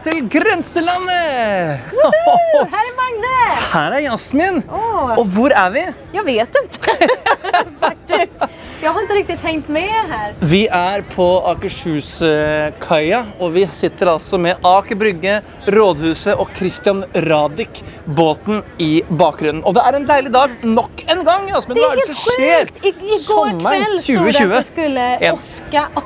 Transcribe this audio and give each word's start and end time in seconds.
Til 0.00 0.22
Grenselandet! 0.32 1.80
Woohoo! 1.92 2.62
Her 2.72 2.86
er 2.88 2.94
Magne! 2.96 3.32
Her 3.68 3.96
er 3.98 4.04
Jasmin. 4.06 4.62
Oh. 4.72 5.18
Og 5.20 5.26
hvor 5.34 5.52
er 5.52 5.74
vi? 5.74 5.82
Jeg 6.14 6.24
vet 6.24 6.56
ikke. 6.62 6.94
Faktisk. 7.82 8.46
Jeg 8.80 8.94
har 8.94 9.02
ikke 9.04 9.18
riktig 9.18 9.36
hengt 9.42 9.68
med 9.68 9.92
her. 10.08 10.32
Vi 10.40 10.62
er 10.72 11.04
på 11.12 11.26
Akershus-kaia, 11.50 13.20
og 13.36 13.52
vi 13.58 13.66
sitter 13.76 14.14
altså 14.14 14.40
med 14.40 14.64
Aker 14.64 14.96
Brygge, 15.02 15.34
Rådhuset 15.68 16.40
og 16.40 16.48
Christian 16.56 17.04
Radich-båten 17.28 18.62
i 18.80 19.02
bakgrunnen. 19.20 19.60
Og 19.68 19.76
det 19.76 19.84
er 19.84 20.00
en 20.00 20.08
deilig 20.08 20.32
dag 20.32 20.56
nok 20.64 21.04
en 21.04 21.24
gang, 21.28 21.50
Jasmin. 21.52 21.82
Hva 21.82 21.92
er 21.92 22.00
det 22.00 22.08
som 22.08 22.20
skjer? 22.24 22.72
I, 22.80 22.94
I, 22.96 23.20
går 23.28 23.52
kveld 23.60 24.00
stod 24.08 24.24
det 24.24 24.40
att 24.40 24.56
det 24.56 24.64
skulle 24.72 25.06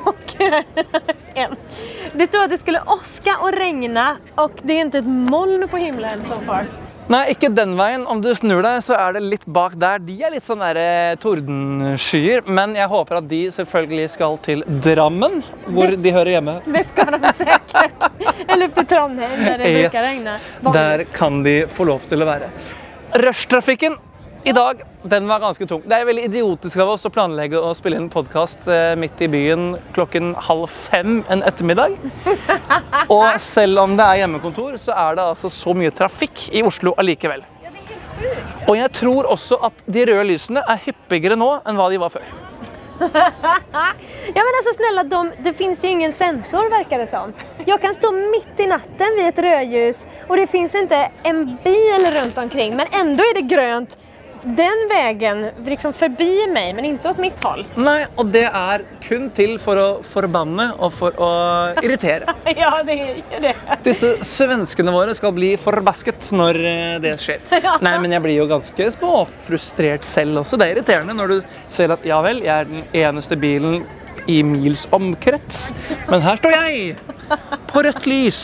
och... 0.03 0.35
en. 1.35 1.55
Det 2.17 2.27
stod 2.27 2.43
att 2.43 2.49
det 2.49 2.57
skulle 2.57 2.81
åska 2.81 3.37
og 3.43 3.53
regne, 3.53 4.03
og 4.39 4.51
det 4.63 4.75
er 4.75 4.87
ikke 4.87 5.01
et 5.03 5.07
moln 5.31 5.65
på 5.67 5.79
himmelen 5.81 6.21
so 6.23 6.37
far. 6.47 6.69
Nei, 7.11 7.19
ikke 7.35 7.51
den 7.53 7.75
veien. 7.77 8.05
Om 8.09 8.21
du 8.23 8.31
snur 8.33 8.63
deg, 8.65 8.79
så 8.81 8.95
er 8.97 9.17
det 9.17 9.21
litt 9.25 9.43
bak 9.45 9.75
der. 9.77 9.99
De 10.01 10.15
er 10.23 10.31
litt 10.33 10.47
sånn 10.47 10.63
der, 10.63 10.79
eh, 10.79 11.17
tordenskyer. 11.21 12.47
Men 12.47 12.73
jeg 12.73 12.87
håper 12.89 13.19
at 13.19 13.27
de 13.29 13.41
selvfølgelig 13.53 14.07
skal 14.15 14.39
til 14.47 14.63
Drammen, 14.81 15.43
hvor 15.67 15.91
de 15.91 16.15
hører 16.15 16.31
hjemme. 16.37 16.55
Det 16.65 16.85
skal 16.87 17.13
de 17.13 17.33
sikkert. 17.43 18.09
Eller 18.47 18.71
til 18.71 18.73
till 18.79 18.89
Trondheim 18.95 19.45
der 19.45 19.57
det 19.61 19.75
bruker 19.75 20.07
regna. 20.07 20.39
Der 20.73 21.05
kan 21.13 21.43
de 21.43 21.65
få 21.67 21.85
lov 21.91 22.07
til 22.09 22.23
å 22.23 22.31
være. 22.31 22.49
Rushtrafikken 23.21 23.99
i 24.45 24.55
dag 24.55 24.81
den 25.09 25.27
var 25.29 25.39
ganske 25.43 25.67
tung. 25.69 25.83
Det 25.85 25.97
er 25.97 26.07
veldig 26.07 26.27
idiotisk 26.29 26.79
av 26.81 26.95
oss 26.95 27.05
å 27.05 27.11
planlegge 27.13 27.61
å 27.61 27.73
spille 27.77 27.99
inn 28.01 28.09
podkast 28.13 28.65
midt 28.97 29.21
i 29.21 29.29
byen 29.31 29.75
klokken 29.95 30.33
halv 30.47 30.67
fem 30.71 31.19
en 31.29 31.43
ettermiddag. 31.45 31.97
Og 33.15 33.41
selv 33.43 33.83
om 33.83 33.97
det 33.97 34.05
er 34.05 34.23
hjemmekontor, 34.23 34.79
så 34.81 34.95
er 34.97 35.19
det 35.19 35.27
altså 35.33 35.51
så 35.53 35.75
mye 35.77 35.93
trafikk 35.93 36.47
i 36.55 36.65
Oslo 36.65 36.95
allikevel. 36.97 37.45
Og 38.65 38.77
jeg 38.79 38.91
tror 38.95 39.27
også 39.29 39.59
at 39.67 39.85
de 39.85 40.07
røde 40.09 40.25
lysene 40.31 40.63
er 40.65 40.81
hyppigere 40.87 41.37
nå 41.37 41.51
enn 41.65 41.77
hva 41.77 41.89
de 41.91 42.01
var 42.01 42.13
før. 42.13 42.25
Ja 44.35 44.41
men 44.41 44.53
alltså 44.57 44.73
snälla, 44.75 45.03
de, 45.03 45.31
det 45.43 45.53
finns 45.53 45.83
ju 45.83 45.87
ingen 45.87 46.13
sensor 46.13 46.69
verkar 46.69 46.99
det 46.99 47.07
som. 47.07 47.33
Jag 47.65 47.81
kan 47.81 47.95
stå 47.95 48.11
mitt 48.11 48.59
i 48.59 48.67
natten 48.67 49.15
vid 49.15 49.27
ett 49.27 49.39
rödljus 49.39 50.07
och 50.27 50.37
det 50.37 50.47
finns 50.47 50.75
inte 50.75 51.11
en 51.23 51.57
bil 51.63 52.11
runt 52.21 52.37
omkring 52.37 52.75
men 52.75 52.87
ändå 52.91 53.23
är 53.23 53.33
det 53.33 53.41
grönt 53.41 53.97
den 54.45 54.83
veien 54.89 55.43
liksom 55.65 55.93
forbi 55.97 56.45
meg, 56.51 56.73
men 56.77 56.87
ikke 56.91 57.13
åt 57.13 57.21
mitt 57.21 57.41
håll. 57.43 57.63
Nei, 57.79 58.05
og 58.19 58.29
det 58.33 58.45
er 58.45 58.85
kun 59.03 59.27
til 59.35 59.55
for 59.61 59.79
å 59.81 59.87
forbanne 60.05 60.69
og 60.77 60.93
for 60.95 61.17
å 61.21 61.31
irritere. 61.83 62.29
Ja, 62.55 62.77
det 62.85 62.95
gjør 62.95 63.41
det. 63.43 63.51
Disse 63.83 64.11
svenskene 64.25 64.93
våre 64.93 65.15
skal 65.17 65.33
bli 65.35 65.51
forbasket 65.59 66.29
når 66.35 66.59
eh, 66.69 66.93
det 67.03 67.15
skjer. 67.21 67.41
Nei, 67.85 67.95
men 68.01 68.13
jeg 68.15 68.23
blir 68.23 68.37
jo 68.37 68.47
ganske 68.49 68.87
småfrustrert 68.95 70.07
selv 70.07 70.43
også. 70.43 70.59
Det 70.61 70.69
er 70.69 70.77
irriterende 70.77 71.17
når 71.17 71.33
du 71.33 71.37
ser 71.73 71.93
at 71.95 72.05
ja 72.07 72.21
vel, 72.25 72.43
jeg 72.45 72.53
er 72.53 72.69
den 72.69 72.85
eneste 72.95 73.37
bilen 73.39 73.83
i 74.31 74.39
mils 74.45 74.85
omkrets. 74.95 75.71
Men 76.09 76.23
her 76.25 76.39
står 76.39 76.55
jeg 76.55 76.95
på 77.71 77.83
rødt 77.85 78.07
lys 78.09 78.41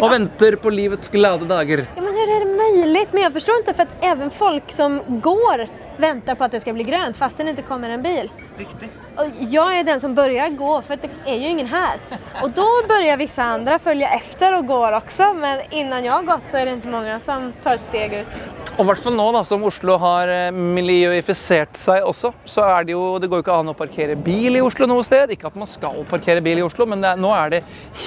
og 0.00 0.10
venter 0.14 0.58
på 0.60 0.72
livets 0.74 1.10
glade 1.14 1.48
dager. 1.50 1.86
Ja, 1.88 2.04
men 2.04 2.18
hur 2.18 2.30
det 2.30 2.53
möjligt? 2.72 3.12
Men 3.12 3.22
jag 3.22 3.32
förstår 3.32 3.56
inte 3.56 3.74
för 3.74 3.82
att 3.82 3.88
även 4.00 4.30
folk 4.30 4.72
som 4.72 5.02
går 5.20 5.68
väntar 5.96 6.34
på 6.34 6.44
att 6.44 6.52
det 6.52 6.60
ska 6.60 6.72
bli 6.72 6.84
grönt 6.84 7.16
fast 7.16 7.36
det 7.38 7.50
inte 7.50 7.62
kommer 7.62 7.90
en 7.90 8.02
bil. 8.02 8.30
Riktig. 8.58 8.88
Och 9.16 9.26
jag 9.38 9.78
är 9.78 9.84
den 9.84 10.00
som 10.00 10.14
börjar 10.14 10.48
gå 10.48 10.82
för 10.82 10.96
det 10.96 11.10
är 11.32 11.34
ju 11.36 11.48
ingen 11.48 11.66
här. 11.66 11.98
Och 12.42 12.50
då 12.50 12.66
börjar 12.88 13.16
vissa 13.16 13.42
andra 13.42 13.78
följa 13.78 14.08
efter 14.10 14.58
och 14.58 14.66
går 14.66 14.92
också. 14.92 15.32
Men 15.34 15.60
innan 15.70 16.04
jag 16.04 16.12
har 16.12 16.22
gått 16.22 16.40
så 16.50 16.56
är 16.56 16.66
det 16.66 16.72
inte 16.72 16.88
många 16.88 17.20
som 17.20 17.52
tar 17.62 17.74
ett 17.74 17.84
steg 17.84 18.12
ut. 18.12 18.26
Og 18.74 18.80
i 18.82 18.86
hvert 18.88 18.98
fall 19.04 19.14
nå 19.14 19.44
som 19.46 19.62
Oslo 19.62 19.94
har 20.02 20.26
eh, 20.32 20.48
miljøifisert 20.50 21.76
seg 21.78 22.02
også, 22.08 22.32
så 22.44 22.64
er 22.66 22.86
det 22.88 22.94
jo 22.96 23.02
Det 23.22 23.28
går 23.30 23.38
jo 23.38 23.44
ikke 23.44 23.54
an 23.60 23.68
å 23.70 23.74
parkere 23.78 24.16
bil 24.18 24.56
i 24.58 24.62
Oslo 24.64 24.88
noe 24.90 25.04
sted. 25.06 25.30
Ikke 25.30 25.46
at 25.46 25.54
man 25.60 25.68
skal 25.70 26.00
parkere 26.10 26.42
bil 26.42 26.58
i 26.58 26.64
Oslo, 26.66 26.82
men 26.90 27.04
er- 27.06 27.20
nå 27.22 27.30
er 27.36 27.52
det 27.54 27.60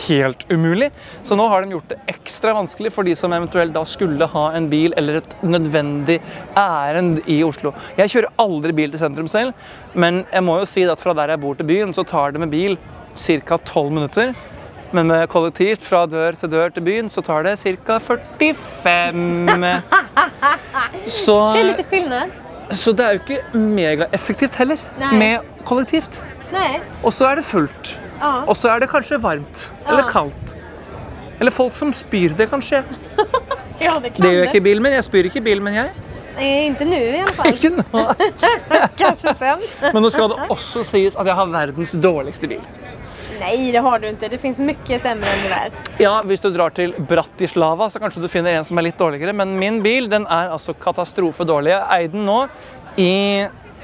helt 0.09 0.43
umulig. 0.51 0.89
Så 1.23 1.37
nå 1.39 1.47
har 1.47 1.63
de 1.63 1.71
gjort 1.77 1.87
det 1.93 1.99
ekstra 2.11 2.51
vanskelig 2.57 2.91
for 2.91 3.07
de 3.07 3.15
som 3.15 3.31
eventuelt 3.31 3.71
da 3.77 3.85
skulle 3.87 4.27
ha 4.33 4.49
en 4.59 4.67
bil 4.67 4.91
eller 4.99 5.21
et 5.21 5.37
nødvendig 5.47 6.19
ærend 6.59 7.21
i 7.31 7.39
Oslo. 7.47 7.71
Jeg 7.95 8.11
kjører 8.11 8.35
aldri 8.43 8.75
bil 8.75 8.91
til 8.91 8.99
sentrum 8.99 9.31
selv, 9.31 9.53
men 9.97 10.21
jeg 10.31 10.43
må 10.45 10.59
jo 10.61 10.65
si 10.69 10.83
at 10.87 11.01
fra 11.01 11.13
der 11.17 11.33
jeg 11.33 11.41
bor 11.41 11.55
til 11.57 11.67
byen, 11.69 11.93
så 11.95 12.03
tar 12.07 12.31
det 12.35 12.39
med 12.43 12.51
bil 12.53 12.77
ca. 13.17 13.57
12 13.57 13.91
minutter. 13.91 14.33
Men 14.95 15.09
med 15.09 15.25
kollektivt 15.27 15.81
fra 15.83 16.05
dør 16.07 16.37
til 16.39 16.49
dør 16.53 16.69
til 16.71 16.83
byen 16.85 17.09
så 17.11 17.19
tar 17.25 17.43
det 17.43 17.57
ca. 17.59 17.97
45. 17.99 19.81
Så, 21.07 21.35
Det 21.53 21.59
er 21.59 21.67
litt 21.71 21.81
skillnad. 21.89 22.31
så 22.71 22.93
det 22.95 23.05
er 23.05 23.17
jo 23.17 23.19
ikke 23.23 23.41
megaeffektivt 23.57 24.55
heller 24.59 24.77
Nei. 24.99 25.11
med 25.19 25.39
kollektivt. 25.67 26.19
Og 27.03 27.11
så 27.13 27.25
er 27.31 27.35
det 27.41 27.45
fullt. 27.45 27.97
Ah. 28.21 28.43
Og 28.47 28.55
så 28.57 28.69
er 28.71 28.79
det 28.85 28.89
kanskje 28.89 29.19
varmt 29.21 29.65
eller 29.87 30.07
kaldt. 30.11 30.53
Eller 31.39 31.51
folk 31.53 31.75
som 31.77 31.91
spyr. 31.93 32.33
Det 32.37 32.49
kan 32.51 32.61
skje. 32.63 32.83
Ja, 33.77 33.99
det 34.01 34.15
Det 34.17 34.25
gjør 34.25 34.39
jeg 34.41 34.47
ikke 34.47 34.57
i 34.57 34.65
bilen 34.65 34.81
min. 34.81 34.93
jeg 34.95 35.03
spyr 35.05 35.27
ikke 35.29 35.37
i 35.37 35.43
bilen 35.45 35.61
min, 35.63 35.75
jeg. 35.77 35.91
Nej, 36.37 36.67
inte 36.67 36.85
nu 36.85 36.97
i 36.97 37.21
alla 37.21 37.33
fall. 37.33 37.53
Ikke 37.53 37.71
nå. 37.73 38.03
Kanskje 39.01 39.33
sen. 39.39 39.65
Men 39.89 40.03
nå 40.05 40.11
skal 40.13 40.29
det 40.33 40.47
også 40.53 40.83
sies 40.85 41.17
at 41.17 41.27
jeg 41.27 41.37
har 41.39 41.51
verdens 41.51 41.95
dårligste 41.97 42.49
bil. 42.51 42.63
Nei, 43.37 43.69
det 43.73 43.81
har 43.85 44.01
du 44.01 44.07
ikke. 44.09 44.29
Det 44.31 44.39
fins 44.41 44.57
mye 44.61 44.99
sämre 45.01 45.29
enn 45.33 45.45
det 45.45 45.51
der. 45.53 45.77
Ja, 46.01 46.15
Hvis 46.25 46.41
du 46.41 46.49
drar 46.53 46.73
til 46.73 46.93
Bratislava, 47.09 47.89
så 47.89 48.01
kanskje 48.01 48.23
du 48.23 48.29
finner 48.31 48.57
en 48.57 48.65
som 48.65 48.77
er 48.79 48.89
litt 48.89 48.97
dårligere. 48.97 49.33
Men 49.37 49.53
min 49.59 49.79
bil 49.85 50.09
den 50.09 50.25
er 50.25 50.53
altså 50.55 50.73
katastrofedårlig. 50.77 51.73
Jeg 51.75 52.01
eide 52.01 52.13
den 52.15 52.25
nå 52.29 52.39
i 52.97 53.11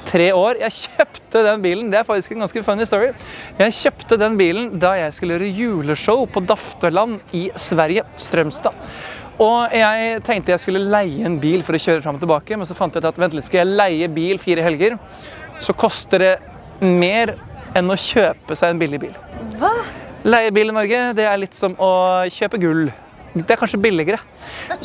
tre 0.07 0.29
år. 0.35 0.59
Jeg 0.63 0.77
kjøpte 0.81 1.43
den 1.47 1.63
bilen 1.63 1.91
det 1.93 2.01
er 2.01 2.07
faktisk 2.07 2.33
en 2.33 2.43
ganske 2.45 2.63
funny 2.65 2.85
story. 2.89 3.11
Jeg 3.59 3.77
kjøpte 3.79 4.19
den 4.21 4.37
bilen 4.39 4.71
da 4.81 4.95
jeg 4.99 5.15
skulle 5.17 5.37
gjøre 5.37 5.53
juleshow 5.57 6.25
på 6.29 6.43
Dafteland 6.49 7.21
i 7.37 7.47
Sverige, 7.59 8.05
Strømstad. 8.21 8.77
Og 9.41 9.73
jeg 9.73 10.19
tenkte 10.27 10.53
jeg 10.53 10.61
skulle 10.61 10.83
leie 10.93 11.25
en 11.25 11.39
bil 11.41 11.63
for 11.65 11.77
å 11.77 11.81
kjøre 11.81 12.03
fram 12.03 12.19
og 12.19 12.23
tilbake, 12.23 12.57
men 12.57 12.69
så 12.69 12.77
fant 12.77 12.93
jeg 12.93 13.01
ut 13.01 13.09
at 13.09 13.21
vent 13.21 13.33
litt, 13.37 13.47
skal 13.47 13.63
jeg 13.63 13.77
leie 13.79 14.09
bil 14.13 14.41
fire 14.41 14.65
helger, 14.65 14.97
så 15.63 15.73
koster 15.73 16.21
det 16.21 16.33
mer 16.83 17.35
enn 17.77 17.89
å 17.89 17.97
kjøpe 17.97 18.57
seg 18.57 18.73
en 18.73 18.81
billig 18.81 19.01
bil. 19.07 19.15
Hva? 19.61 19.73
Leie 20.23 20.53
bil 20.55 20.69
i 20.69 20.75
Norge, 20.75 21.07
det 21.17 21.25
er 21.27 21.41
litt 21.41 21.57
som 21.57 21.73
å 21.81 21.93
kjøpe 22.31 22.61
gull. 22.61 22.85
Det 23.33 23.49
er 23.49 23.57
kanskje 23.57 23.79
billigere. 23.81 24.19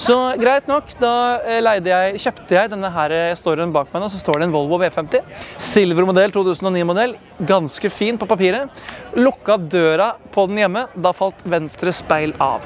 Så 0.01 0.15
greit 0.41 0.69
nok, 0.71 0.89
da 0.97 1.13
eh, 1.45 1.59
leide 1.61 1.91
jeg, 1.93 2.21
kjøpte 2.25 2.57
jeg 2.57 2.71
denne 2.73 2.89
her, 2.95 3.13
eh, 3.13 3.35
står 3.37 3.61
den 3.61 3.75
bak 3.75 3.91
meg 3.93 4.01
nå, 4.01 4.09
så 4.09 4.21
står 4.23 4.41
det 4.41 4.47
en 4.49 4.55
Volvo 4.55 4.79
V50. 4.81 5.21
Silvermodell 5.61 6.33
2009-modell. 6.33 7.13
Ganske 7.45 7.91
fin 7.93 8.17
på 8.17 8.29
papiret. 8.31 8.73
Lukka 9.21 9.59
døra 9.61 10.15
på 10.33 10.47
den 10.49 10.63
hjemme, 10.63 10.87
da 10.97 11.13
falt 11.17 11.45
venstre 11.45 11.93
speil 11.93 12.33
av. 12.41 12.65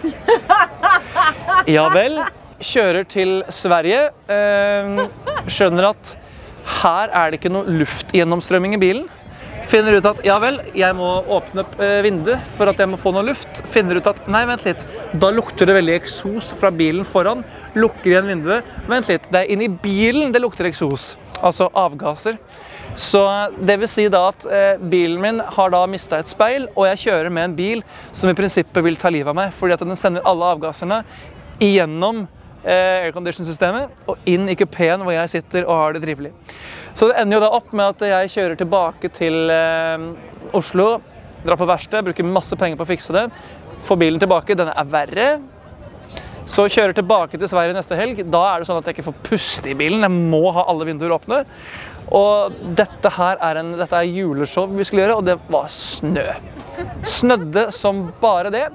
Ja 1.70 1.88
vel. 1.92 2.20
Kjører 2.62 3.06
til 3.08 3.40
Sverige. 3.50 4.10
eh, 4.30 5.00
skjønner 5.50 5.90
at 5.90 6.16
her 6.82 7.10
er 7.10 7.30
det 7.30 7.40
ikke 7.40 7.50
noe 7.52 7.66
luftgjennomstrømming 7.66 8.76
i 8.76 8.82
bilen. 8.82 9.08
Finner 9.70 9.96
ut 9.96 10.06
at 10.06 10.20
ja 10.26 10.36
vel, 10.42 10.58
jeg 10.76 10.94
må 10.98 11.08
åpne 11.32 11.62
opp 11.62 11.78
eh, 11.80 12.00
vinduet 12.04 12.42
for 12.56 12.70
at 12.70 12.78
jeg 12.82 12.90
må 12.90 12.98
få 13.00 13.12
noe 13.14 13.24
luft. 13.26 13.62
Finner 13.72 13.98
ut 13.98 14.10
at 14.10 14.20
nei, 14.30 14.44
vent 14.46 14.66
litt, 14.66 14.84
da 15.18 15.30
lukter 15.34 15.66
det 15.66 15.76
veldig 15.78 15.96
eksos 15.96 16.52
fra 16.60 16.70
bilen 16.74 17.06
foran. 17.08 17.44
Lukker 17.78 18.12
igjen 18.12 18.30
vinduet. 18.30 18.68
Vent 18.90 19.10
litt, 19.10 19.26
det 19.32 19.42
er 19.42 19.54
inni 19.54 19.70
bilen 19.72 20.34
det 20.34 20.42
lukter 20.44 20.68
eksos. 20.70 21.14
Altså 21.42 21.70
avgasser. 21.74 22.38
Så 22.98 23.22
det 23.56 23.78
vil 23.80 23.88
si 23.88 24.04
da 24.12 24.26
at 24.28 24.44
eh, 24.52 24.82
bilen 24.92 25.22
min 25.22 25.40
har 25.56 25.72
da 25.72 25.86
mista 25.88 26.18
et 26.20 26.28
speil, 26.28 26.68
og 26.76 26.86
jeg 26.90 27.06
kjører 27.06 27.32
med 27.32 27.48
en 27.48 27.54
bil 27.56 27.84
som 28.12 28.28
i 28.28 28.36
prinsippet 28.36 28.84
vil 28.84 28.98
ta 29.00 29.10
livet 29.10 29.32
av 29.32 29.38
meg, 29.38 29.54
fordi 29.56 29.78
at 29.78 29.84
den 29.86 29.96
sender 29.96 30.26
alle 30.28 30.50
avgassene 30.52 31.00
igjennom 31.62 32.24
eh, 32.64 33.06
aircondition-systemet 33.06 34.10
og 34.10 34.28
inn 34.28 34.48
i 34.50 34.56
kupeen 34.58 35.04
hvor 35.04 35.14
jeg 35.14 35.32
sitter 35.36 35.66
og 35.66 35.78
har 35.78 35.96
det 35.96 36.04
trivelig. 36.04 36.32
Så 36.98 37.08
det 37.08 37.16
ender 37.20 37.38
jo 37.38 37.44
da 37.46 37.54
opp 37.56 37.72
med 37.72 37.94
at 37.94 38.04
jeg 38.10 38.34
kjører 38.34 38.58
tilbake 38.60 39.10
til 39.14 39.52
eh, 39.52 40.10
Oslo, 40.56 40.90
drar 41.42 41.58
på 41.58 41.68
verksted, 41.70 42.04
bruker 42.06 42.28
masse 42.28 42.58
penger 42.58 42.78
på 42.78 42.86
å 42.86 42.92
fikse 42.92 43.14
det, 43.16 43.26
får 43.82 43.98
bilen 43.98 44.22
tilbake, 44.22 44.58
denne 44.58 44.74
er 44.78 44.92
verre. 44.92 45.30
Så 46.50 46.66
kjører 46.66 46.94
tilbake 46.96 47.38
til 47.38 47.48
Sverige 47.50 47.74
neste 47.76 47.96
helg. 47.98 48.24
Da 48.30 48.40
er 48.50 48.60
det 48.60 48.68
sånn 48.68 48.80
at 48.80 48.88
jeg 48.88 48.96
ikke 48.96 49.08
får 49.12 49.20
puste 49.28 49.70
i 49.70 49.76
bilen. 49.78 50.02
Jeg 50.02 50.10
må 50.34 50.50
ha 50.54 50.64
alle 50.70 50.88
vinduer 50.88 51.14
åpne. 51.14 51.42
Og 52.12 52.56
dette 52.76 53.12
her 53.14 53.38
er, 53.38 53.60
en, 53.60 53.70
dette 53.78 53.96
er 53.96 54.10
juleshow 54.10 54.66
vi 54.74 54.84
skulle 54.84 55.04
gjøre, 55.04 55.20
og 55.20 55.28
det 55.28 55.38
var 55.52 55.70
snø. 55.72 56.26
Snødde 57.08 57.68
som 57.74 58.08
bare 58.20 58.52
det. 58.52 58.66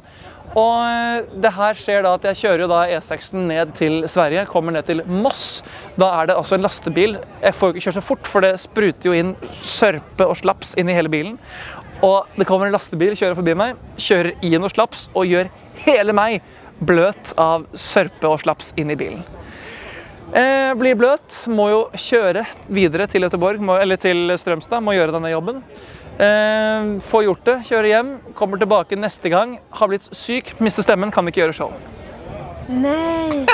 Og 0.56 0.76
eh, 0.88 1.26
det 1.44 1.52
her 1.58 1.78
skjer 1.78 2.06
da 2.06 2.14
at 2.18 2.28
jeg 2.30 2.40
kjører 2.44 2.72
da 2.72 2.84
E6-en 2.96 3.48
ned 3.50 3.74
til 3.78 4.00
Sverige, 4.10 4.46
kommer 4.50 4.76
ned 4.76 4.88
til 4.88 5.04
Moss. 5.10 5.64
Da 6.00 6.10
er 6.22 6.30
det 6.30 6.38
altså 6.38 6.56
en 6.58 6.66
lastebil. 6.66 7.18
Jeg 7.44 7.58
får 7.58 7.72
jo 7.72 7.76
ikke 7.76 7.88
kjøre 7.88 7.98
så 8.00 8.06
fort, 8.06 8.30
for 8.30 8.46
det 8.46 8.54
spruter 8.62 9.10
jo 9.10 9.18
inn 9.18 9.34
sørpe 9.60 10.28
og 10.28 10.38
slaps 10.40 10.76
inn 10.80 10.90
i 10.92 10.96
hele 10.98 11.12
bilen. 11.12 11.36
Og 12.06 12.30
det 12.38 12.46
kommer 12.48 12.70
en 12.70 12.76
lastebil 12.76 13.18
kjører 13.18 13.38
forbi 13.38 13.58
meg, 13.58 13.78
kjører 13.98 14.36
i 14.46 14.54
noe 14.62 14.72
slaps 14.72 15.08
og 15.18 15.26
gjør 15.30 15.50
hele 15.84 16.14
meg 16.16 16.46
bløt 16.78 17.34
av 17.42 17.66
sørpe 17.74 18.30
og 18.30 18.42
slaps 18.44 18.72
inn 18.78 18.94
i 18.94 18.98
bilen. 19.00 19.26
Eh, 20.36 20.74
blir 20.76 20.98
bløt, 21.00 21.46
må 21.48 21.70
jo 21.72 21.84
kjøre 21.96 22.44
videre 22.68 23.08
til 23.10 23.24
Göteborg, 23.24 23.62
eller 23.80 24.00
til 24.02 24.34
Strømstad, 24.38 24.84
må 24.84 24.94
gjøre 24.98 25.16
denne 25.16 25.32
jobben. 25.32 25.62
Eh, 26.18 27.00
får 27.06 27.24
gjort 27.28 27.46
det, 27.46 27.58
kjører 27.68 27.90
hjem, 27.92 28.08
kommer 28.38 28.58
tilbake 28.58 28.98
neste 28.98 29.30
gang, 29.30 29.60
har 29.70 29.92
blitt 29.92 30.08
syk, 30.18 30.56
mister 30.64 30.86
stemmen, 30.86 31.14
kan 31.14 31.28
ikke 31.30 31.44
gjøre 31.44 31.54
show. 31.54 31.76
Nei. 32.68 33.46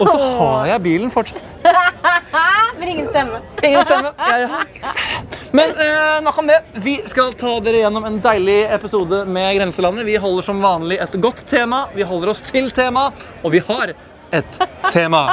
Og 0.00 0.08
så 0.08 0.16
har 0.38 0.70
jeg 0.72 0.82
bilen 0.86 1.12
fortsatt. 1.12 1.44
Men 2.80 2.88
ingen 2.88 3.10
stemme. 3.10 3.42
Ingen 3.60 3.84
stemme. 3.84 4.14
Jeg 4.16 4.48
har 4.48 4.64
stemme. 4.80 5.38
Men 5.52 5.74
eh, 5.84 6.16
nok 6.24 6.38
om 6.40 6.48
det. 6.48 6.60
Vi 6.80 6.96
skal 7.10 7.34
ta 7.36 7.56
dere 7.60 7.82
gjennom 7.82 8.06
en 8.08 8.16
deilig 8.24 8.62
episode 8.72 9.24
med 9.28 9.58
Grenselandet. 9.58 10.08
Vi 10.08 10.16
holder 10.22 10.48
som 10.48 10.62
vanlig 10.64 11.00
et 11.04 11.20
godt 11.20 11.44
tema. 11.50 11.88
Vi 11.92 12.06
holder 12.06 12.32
oss 12.32 12.44
til 12.48 12.72
tema, 12.72 13.10
og 13.42 13.52
vi 13.52 13.60
har 13.68 13.92
et 14.32 14.62
tema. 14.88 15.26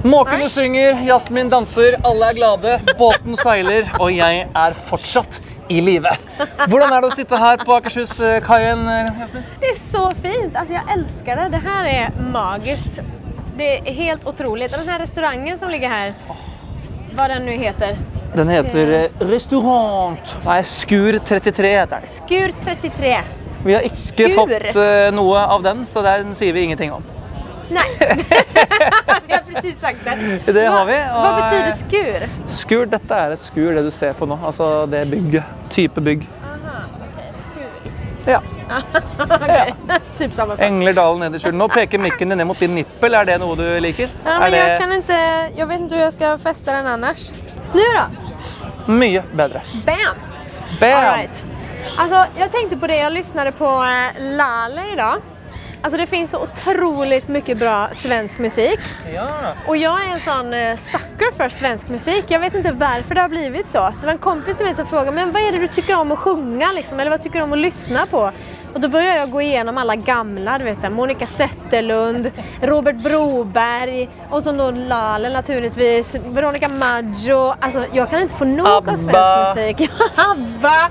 Måkene 0.00 0.48
synger, 0.48 1.02
Jasmin 1.04 1.50
danser, 1.52 1.98
alle 2.08 2.30
er 2.30 2.36
glade, 2.38 2.76
båten 2.96 3.36
seiler, 3.36 3.90
og 4.00 4.08
jeg 4.14 4.46
er 4.56 4.76
fortsatt 4.88 5.40
i 5.68 5.82
live. 5.84 6.08
Hvordan 6.70 6.94
er 6.96 7.04
det 7.04 7.10
å 7.10 7.16
sitte 7.18 7.40
her 7.42 7.60
på 7.60 7.74
Akershus-kaien, 7.76 8.86
Jasmin? 9.20 9.44
Det 9.60 9.74
er 9.74 9.82
så 9.82 10.06
fint. 10.22 10.56
Altså, 10.56 10.72
jeg 10.78 10.86
elsker 10.96 11.42
det. 11.42 11.46
Det 11.52 11.60
her 11.66 11.90
er 11.90 12.16
magisk. 12.32 13.02
Det 13.60 13.68
er 13.82 13.98
helt 14.00 14.24
utrolig. 14.24 14.70
Og 14.70 14.78
den 14.78 14.88
her 14.88 15.04
restauranten 15.04 15.60
som 15.60 15.68
ligger 15.74 15.92
her, 15.92 16.16
hva 17.12 17.28
den 17.34 17.44
nå 17.50 17.60
heter. 17.60 18.00
Den 18.40 18.48
heter 18.56 18.96
eh, 19.02 19.22
Restaurant. 19.28 20.34
Nei, 20.48 20.60
Skur 20.64 21.20
33 21.20 21.76
heter 21.76 21.96
den. 21.98 22.10
Skur 22.16 22.56
33. 22.64 23.16
Vi 23.66 23.76
har 23.76 23.84
ikke 23.84 24.00
Skur. 24.00 24.36
fått 24.40 24.76
eh, 24.80 25.10
noe 25.12 25.44
av 25.44 25.66
den, 25.66 25.84
så 25.84 26.00
den 26.08 26.32
sier 26.38 26.56
vi 26.56 26.70
ingenting 26.70 26.96
om. 26.96 27.04
Nej. 27.70 27.84
vi 29.26 29.32
har 29.32 29.52
precis 29.52 29.80
sagt 29.80 29.98
det. 30.04 30.52
Det 30.52 30.66
har 30.66 30.86
vi, 30.86 30.98
och- 30.98 31.22
Vad 31.22 31.42
betyder 31.42 31.72
skur? 31.72 32.28
Skur, 32.48 32.86
dette 32.86 33.14
er 33.14 33.30
et 33.30 33.42
skur, 33.42 33.74
det 33.74 33.82
du 33.82 33.90
ser 33.90 34.12
på 34.12 34.26
nå. 34.26 34.38
Altså 34.44 34.86
det 34.86 35.04
bygget. 35.10 35.44
Type 35.70 36.00
bygg. 36.00 36.28
Aha, 36.44 36.82
okay. 36.96 37.30
skur. 37.52 38.32
Ja. 38.32 38.42
Okej. 39.40 39.74
typ 40.18 40.34
samma 40.34 40.56
sak. 40.56 40.66
Engler-Dalen 40.66 41.20
nederst. 41.20 41.52
Nå 41.52 41.68
peker 41.68 41.98
mikken 41.98 42.28
din 42.28 42.38
ned 42.38 42.46
mot 42.46 42.58
din 42.58 42.74
nippel. 42.74 43.14
Er 43.14 43.24
det 43.24 43.38
noe 43.42 43.56
du 43.56 43.64
liker? 43.80 44.10
Ja, 44.24 44.38
men 44.40 44.52
det 44.52 44.58
jeg, 44.58 44.80
kan 44.80 44.96
ikke, 44.98 45.22
jeg 45.56 45.68
vet 45.68 45.86
ikke 45.86 45.94
om 45.94 46.04
jeg 46.04 46.12
skal 46.18 46.42
feste 46.42 46.74
den 46.74 46.90
annars. 46.96 47.30
Nå, 47.74 47.86
da? 47.94 48.08
mye 48.90 49.22
bedre? 49.36 49.62
Bam! 49.86 50.16
Bam! 50.80 50.96
All 50.96 51.16
right. 51.16 51.44
Alltså, 51.96 52.26
jag 52.38 52.52
tänkte 52.52 52.76
på 52.76 52.86
det, 52.86 52.96
jag 52.96 53.12
lyssnade 53.12 53.52
på 53.52 53.64
Lale 53.64 54.12
Lale 54.18 54.92
idag. 54.92 55.22
Alltså 55.82 55.98
det 55.98 56.06
finns 56.06 56.30
så 56.30 56.38
otroligt 56.42 57.28
mycket 57.28 57.58
bra 57.58 57.88
svensk 57.92 58.38
musik. 58.38 58.80
Ja. 59.14 59.28
Och 59.68 59.76
jag 59.76 60.04
är 60.04 60.12
en 60.12 60.20
sån 60.20 60.54
eh, 60.54 60.76
sucker 60.76 61.36
för 61.36 61.48
svensk 61.48 61.88
musik. 61.88 62.24
Jag 62.28 62.40
vet 62.40 62.54
inte 62.54 62.72
varför 62.72 63.14
det 63.14 63.20
har 63.20 63.28
blivit 63.28 63.70
så. 63.70 63.78
Det 64.00 64.06
var 64.06 64.12
en 64.12 64.18
kompis 64.18 64.56
till 64.56 64.66
mig 64.66 64.74
som 64.74 64.86
frågade 64.86 65.12
men 65.12 65.32
vad 65.32 65.42
är 65.42 65.52
det 65.52 65.58
du 65.58 65.68
tycker 65.68 65.96
om 65.96 66.12
att 66.12 66.18
sjunga 66.18 66.72
liksom? 66.72 67.00
Eller 67.00 67.10
vad 67.10 67.22
tycker 67.22 67.38
du 67.38 67.44
om 67.44 67.52
att 67.52 67.58
lyssna 67.58 68.06
på? 68.06 68.32
Och 68.74 68.80
då 68.80 68.88
började 68.88 69.18
jag 69.18 69.30
gå 69.30 69.42
igenom 69.42 69.78
alla 69.78 69.96
gamla, 69.96 70.58
du 70.58 70.64
vet 70.64 70.76
så 70.76 70.82
här, 70.82 70.90
Monica 70.90 71.26
Zetterlund, 71.26 72.30
Robert 72.62 72.96
Broberg 72.96 74.08
och 74.30 74.42
så 74.42 74.52
då 74.52 74.70
Lale 74.70 75.30
naturligtvis, 75.30 76.14
Veronica 76.14 76.68
Maggio. 76.68 77.54
Alltså 77.60 77.84
jag 77.92 78.10
kan 78.10 78.20
inte 78.20 78.34
få 78.34 78.44
nog 78.44 78.66
Abba. 78.68 78.92
av 78.92 78.96
svensk 78.96 79.56
musik. 79.56 79.90
Abba! 80.14 80.90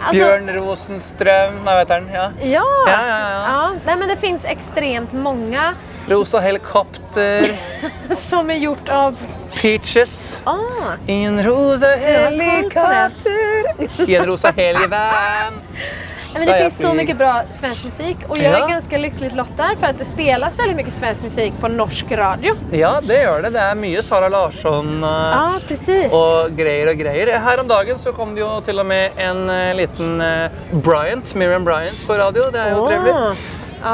Alltså, 0.00 0.24
Bjørn 0.24 0.50
Rosenstrøm 0.56 1.60
Nei, 1.64 1.74
vet 1.76 1.88
Ja. 1.90 1.98
Ja. 2.12 2.30
Ja. 2.42 2.64
Ja, 2.86 3.00
ja, 3.06 3.18
ja. 3.46 3.72
Nej, 3.84 3.96
men 3.96 4.08
det 4.08 4.16
finns 4.16 4.44
extremt 4.44 5.12
många 5.12 5.74
Rosa 6.08 6.40
helikopter. 6.40 7.56
som 8.16 8.50
är 8.50 8.54
gjort 8.54 8.88
av... 8.88 9.18
Peaches. 9.62 10.42
Ah, 10.44 10.96
I 11.06 11.24
en 11.24 11.42
rosa 11.42 11.86
helikopter. 11.86 13.64
I 14.08 14.14
en 14.14 14.26
rosa 14.26 14.52
helivan. 14.56 15.60
Men 16.34 16.46
det 16.46 16.54
finns 16.62 16.78
så 16.78 16.94
mycket 16.94 17.16
bra 17.18 17.42
svensk 17.50 17.84
musik 17.84 18.16
och 18.28 18.38
jag 18.38 18.44
Ja. 18.60 18.64
är 18.64 18.68
ganska 18.68 18.98
lyckligt 18.98 19.34
lottad 19.34 19.76
för 19.80 19.86
att 19.86 19.98
det 19.98 20.04
spelas 20.04 20.58
väldigt 20.58 20.76
mycket 20.76 20.94
svensk 20.94 21.22
musik 21.22 21.52
på 21.60 21.68
norsk 21.68 22.12
radio. 22.12 22.54
Ja, 22.72 23.00
det 23.02 23.22
gjør 23.22 23.42
det. 23.42 23.50
Det 23.50 23.60
er 23.60 23.74
mye 23.74 24.02
Sara 24.02 24.28
Larsson 24.28 25.04
eh, 25.04 25.10
Ja, 25.10 25.60
precis. 25.68 26.12
og 26.12 26.56
greier 26.58 26.90
og 26.92 26.98
greier. 26.98 27.38
Her 27.40 27.60
om 27.60 27.68
dagen 27.68 27.98
så 27.98 28.12
kom 28.12 28.34
det 28.34 28.40
jo 28.44 28.60
til 28.66 28.78
og 28.78 28.86
med 28.86 29.10
en 29.18 29.50
eh, 29.50 29.74
liten 29.74 30.20
eh, 30.20 30.50
Bryant, 30.84 31.34
Miriam 31.34 31.64
Bryant 31.64 32.06
på 32.06 32.14
radio. 32.18 32.42
Det 32.52 32.60
er 32.60 32.70
jo 32.70 32.84
oh. 32.84 32.88
trivelig. 32.88 33.36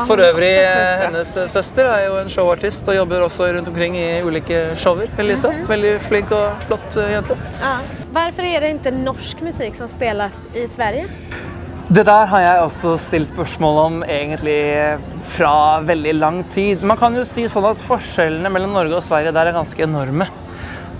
For 0.07 0.19
øvrig, 0.19 0.51
hennes 1.05 1.29
søster 1.53 1.85
er 1.87 2.07
jo 2.09 2.17
en 2.19 2.31
showartist 2.31 2.89
og 2.89 2.97
jobber 2.97 3.21
også 3.23 3.53
rundt 3.55 3.69
omkring 3.69 3.95
i 3.97 4.23
ulike 4.23 4.73
shower. 4.77 5.07
Elisa. 5.19 5.49
Mhm. 5.53 5.69
Veldig 5.69 6.01
flink 6.09 6.31
og 6.35 6.53
flott 6.67 6.97
jente. 6.97 7.37
Ja. 7.61 7.77
Varför 8.13 8.43
er 8.43 8.61
det 8.61 8.73
ikke 8.75 8.91
norsk 8.91 9.43
musikk 9.43 9.75
som 9.75 9.89
spilles 9.89 10.49
i 10.55 10.67
Sverige? 10.69 11.07
Det 11.87 12.03
der 12.03 12.27
har 12.27 12.41
jeg 12.43 12.63
også 12.65 12.97
stilt 12.99 13.29
spørsmål 13.31 13.77
om 13.79 14.01
egentlig 14.03 14.99
fra 15.37 15.79
veldig 15.87 16.15
lang 16.19 16.41
tid. 16.51 16.83
Man 16.83 16.99
kan 16.99 17.15
jo 17.15 17.23
si 17.23 17.45
sånn 17.47 17.69
at 17.69 17.85
forskjellene 17.87 18.51
mellom 18.51 18.75
Norge 18.75 18.99
og 18.99 19.05
Sverige 19.07 19.31
der 19.31 19.53
er 19.53 19.55
ganske 19.55 19.85
enorme. 19.87 20.27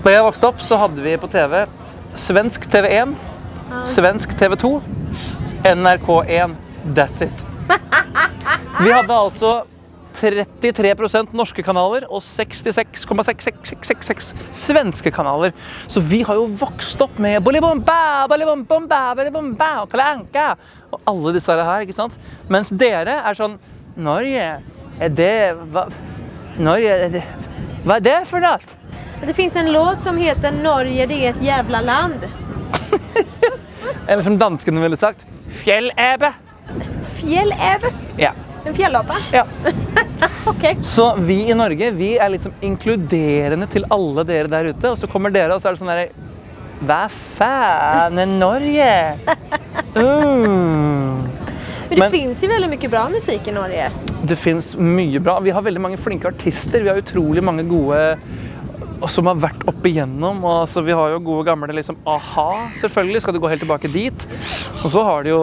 Da 0.05 0.13
jeg 0.13 0.23
vokste 0.23 0.47
opp, 0.47 0.63
så 0.63 0.79
hadde 0.79 1.03
vi 1.03 1.17
på 1.19 1.27
TV 1.33 1.65
svensk 2.15 2.69
TV1, 2.71 3.17
svensk 3.83 4.31
TV2, 4.39 4.77
NRK1. 5.73 6.55
That's 6.95 7.19
it. 7.25 7.43
Vi 8.79 8.87
hadde 8.93 9.11
altså 9.11 9.57
33% 10.17 11.33
norske 11.37 11.63
kanaler 11.65 12.07
og 12.09 12.21
66,666 12.25 14.31
svenske 14.55 15.11
kanaler. 15.13 15.51
Så 15.87 16.01
vi 16.01 16.23
har 16.27 16.35
jo 16.39 16.47
vokst 16.59 17.01
opp 17.05 17.19
med 17.21 17.43
Bolibomba, 17.45 18.25
Bolibomba, 18.29 19.01
Bolibomba 19.17 19.71
og 19.83 19.91
Kalle 19.91 20.05
Anka 20.15 20.47
og 20.91 20.99
alle 21.09 21.35
disse 21.37 21.57
her, 21.57 21.85
ikke 21.85 21.97
sant? 21.97 22.17
Mens 22.49 22.69
dere 22.71 23.21
er 23.23 23.37
sånn 23.37 23.57
Norge, 23.97 24.47
er 25.01 25.13
det 25.17 25.37
hva, 25.73 25.87
Norge, 26.57 26.91
er 27.07 27.13
det, 27.13 27.23
hva 27.85 27.97
er 27.97 28.03
det 28.05 28.19
for 28.29 28.43
noe? 28.43 28.59
Det 29.17 29.33
fins 29.33 29.55
en 29.57 29.71
låt 29.73 30.03
som 30.05 30.17
heter 30.21 30.53
Norge 30.53 31.07
det 31.09 31.17
er 31.23 31.31
et 31.33 31.41
jævla 31.41 31.81
land. 31.85 32.27
Eller 34.07 34.23
som 34.23 34.37
danskene 34.37 34.83
ville 34.83 34.99
sagt, 34.99 35.25
fjellebe. 35.63 36.33
Fjälläbb. 37.03 37.83
Ja. 38.17 38.31
En 38.67 38.75
fjellåpe? 38.75 39.17
ja. 39.31 39.45
okay. 40.51 40.75
Så 40.81 41.15
vi 41.15 41.39
i 41.49 41.55
Norge 41.55 41.91
vi 41.95 42.13
er 42.17 42.31
liksom 42.33 42.55
inkluderende 42.61 43.67
til 43.71 43.87
alle 43.93 44.25
dere 44.27 44.51
der 44.51 44.71
ute. 44.73 44.91
Og 44.91 44.99
så 44.99 45.09
kommer 45.11 45.31
dere, 45.33 45.55
og 45.55 45.63
så 45.63 45.71
er 45.71 45.77
det 45.77 45.81
sånn 45.83 45.93
derre 45.93 46.09
Hva 46.87 47.03
faen 47.39 48.23
er 48.23 48.33
Norge? 48.37 48.91
Mm. 49.97 51.23
Men 51.89 51.99
det 52.03 52.07
fins 52.13 52.41
jo 52.43 52.49
veldig 52.51 52.67
mye 52.69 52.89
bra 52.91 53.05
musikk 53.09 53.47
i 53.49 53.53
Norge. 53.55 53.85
Det 54.29 54.35
fins 54.37 54.73
mye 54.77 55.21
bra. 55.23 55.37
Vi 55.41 55.53
har 55.55 55.63
veldig 55.65 55.81
mange 55.81 55.97
flinke 55.97 56.29
artister. 56.29 56.83
Vi 56.83 56.91
har 56.91 56.99
utrolig 56.99 57.41
mange 57.41 57.63
gode 57.65 58.01
og 58.97 59.09
som 59.13 59.29
har 59.29 59.37
vært 59.41 59.65
opp 59.69 59.85
igjennom. 59.85 60.41
Altså, 60.47 60.81
vi 60.85 60.95
har 60.97 61.11
jo 61.13 61.21
gode 61.25 61.45
gamle 61.47 61.75
liksom, 61.75 61.99
a-ha, 62.09 62.49
selvfølgelig. 62.81 63.21
Skal 63.23 63.35
du 63.35 63.41
gå 63.43 63.51
helt 63.51 63.61
tilbake 63.63 63.91
dit. 63.93 64.25
Og 64.81 64.89
så 64.93 65.03
har 65.05 65.25
de 65.25 65.33
jo 65.33 65.41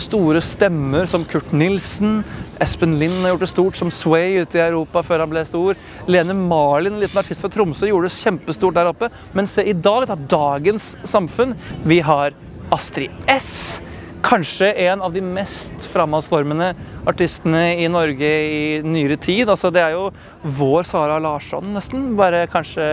store 0.00 0.42
stemmer 0.44 1.08
som 1.10 1.26
Kurt 1.28 1.52
Nilsen. 1.52 2.22
Espen 2.64 2.96
Lind 3.00 3.20
har 3.22 3.34
gjort 3.34 3.44
det 3.44 3.50
stort 3.52 3.80
som 3.80 3.92
Sway 3.92 4.40
ute 4.42 4.60
i 4.60 4.64
Europa 4.64 5.02
før 5.06 5.24
han 5.24 5.32
ble 5.32 5.44
stor. 5.48 5.78
Lene 6.08 6.36
Marlin, 6.38 6.96
en 6.96 7.04
liten 7.04 7.20
artist 7.20 7.44
fra 7.44 7.52
Tromsø, 7.52 7.90
gjorde 7.90 8.08
det 8.08 8.16
kjempestort 8.16 8.78
der 8.78 8.92
oppe. 8.92 9.12
Men 9.36 9.50
se 9.50 9.66
i 9.68 9.76
dag, 9.76 10.08
da, 10.08 10.16
dagens 10.38 10.94
samfunn. 11.08 11.56
Vi 11.88 12.00
har 12.04 12.36
Astrid 12.74 13.12
S. 13.28 13.80
Kanskje 14.28 14.72
en 14.84 15.00
av 15.00 15.12
de 15.14 15.22
mest 15.24 15.86
framadstormende 15.88 16.74
artistene 17.08 17.78
i 17.80 17.86
Norge 17.88 18.28
i 18.28 18.62
nyere 18.84 19.16
tid. 19.16 19.48
Altså, 19.48 19.70
det 19.72 19.80
er 19.80 19.94
jo 19.96 20.10
vår 20.58 20.84
Sara 20.84 21.16
Larsson, 21.22 21.70
nesten. 21.72 22.10
Bare 22.18 22.44
kanskje 22.52 22.88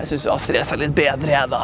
Jeg 0.00 0.08
syns 0.08 0.28
Astrid 0.32 0.60
S 0.62 0.70
er 0.72 0.78
litt 0.80 0.94
bedre, 0.96 1.28
jeg, 1.28 1.48
da. 1.50 1.58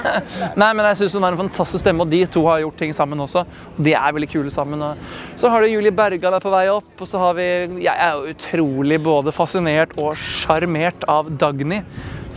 Nei, 0.62 0.70
men 0.72 0.88
jeg 0.88 0.98
syns 1.02 1.12
hun 1.14 1.26
har 1.26 1.36
en 1.36 1.42
fantastisk 1.44 1.84
stemme, 1.84 2.02
og 2.02 2.10
de 2.10 2.24
to 2.26 2.40
har 2.48 2.62
gjort 2.64 2.80
ting 2.80 2.94
sammen 2.96 3.20
også. 3.22 3.44
De 3.76 3.92
er 3.94 4.16
veldig 4.16 4.30
kule 4.32 4.50
sammen. 4.50 4.82
Og 4.82 5.36
så 5.38 5.52
har 5.52 5.62
du 5.62 5.68
Julie 5.70 5.92
Berga 5.94 6.32
der 6.32 6.42
på 6.42 6.50
vei 6.56 6.64
opp, 6.72 6.88
og 6.96 7.10
så 7.10 7.20
har 7.20 7.36
vi 7.36 7.46
Jeg 7.84 7.92
er 7.92 8.16
jo 8.16 8.32
utrolig 8.32 8.98
både 9.04 9.36
fascinert 9.36 9.92
og 10.00 10.16
sjarmert 10.18 11.04
av 11.06 11.28
Dagny 11.38 11.84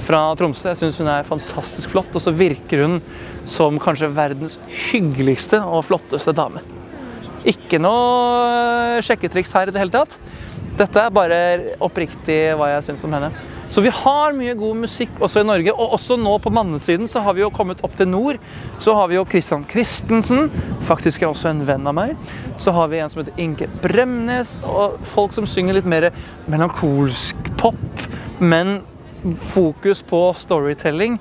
fra 0.07 0.23
Tromsø. 0.37 0.69
Jeg 0.71 0.81
syns 0.81 0.99
hun 1.01 1.09
er 1.11 1.27
fantastisk 1.27 1.93
flott, 1.93 2.11
og 2.15 2.23
så 2.23 2.33
virker 2.35 2.85
hun 2.85 2.99
som 3.49 3.79
kanskje 3.81 4.11
verdens 4.13 4.57
hyggeligste 4.91 5.61
og 5.61 5.85
flotteste 5.89 6.33
dame. 6.37 6.63
Ikke 7.47 7.79
noe 7.81 9.01
sjekketriks 9.05 9.53
her 9.57 9.69
i 9.69 9.73
det 9.73 9.81
hele 9.81 9.93
tatt. 9.93 10.17
Dette 10.77 11.01
er 11.01 11.13
bare 11.13 11.39
oppriktig 11.83 12.37
hva 12.57 12.69
jeg 12.75 12.85
syns 12.89 13.03
om 13.07 13.17
henne. 13.17 13.31
Så 13.71 13.79
vi 13.83 13.91
har 13.95 14.33
mye 14.35 14.53
god 14.59 14.81
musikk 14.83 15.19
også 15.23 15.41
i 15.41 15.47
Norge. 15.47 15.71
Og 15.71 15.95
også 15.95 16.17
nå 16.19 16.33
på 16.43 16.51
mannesiden 16.53 17.07
så 17.07 17.21
har 17.23 17.37
vi 17.37 17.43
jo 17.43 17.51
kommet 17.55 17.83
opp 17.87 17.95
til 17.95 18.09
nord. 18.11 18.39
Så 18.83 18.95
har 18.97 19.07
vi 19.07 19.15
jo 19.15 19.25
Christian 19.31 19.63
Christensen, 19.71 20.49
faktisk 20.89 21.23
er 21.23 21.31
også 21.31 21.53
en 21.53 21.63
venn 21.67 21.87
av 21.87 21.95
meg. 21.95 22.15
Så 22.59 22.73
har 22.75 22.91
vi 22.91 22.99
en 22.99 23.11
som 23.11 23.21
heter 23.21 23.39
Inge 23.39 23.69
Bremnes, 23.83 24.57
og 24.67 24.99
folk 25.13 25.35
som 25.35 25.47
synger 25.47 25.79
litt 25.79 25.87
mer 25.87 26.09
melankolsk 26.51 27.53
pop, 27.61 28.07
men 28.43 28.81
fokus 29.53 30.01
på 30.05 30.25
storytelling. 30.37 31.19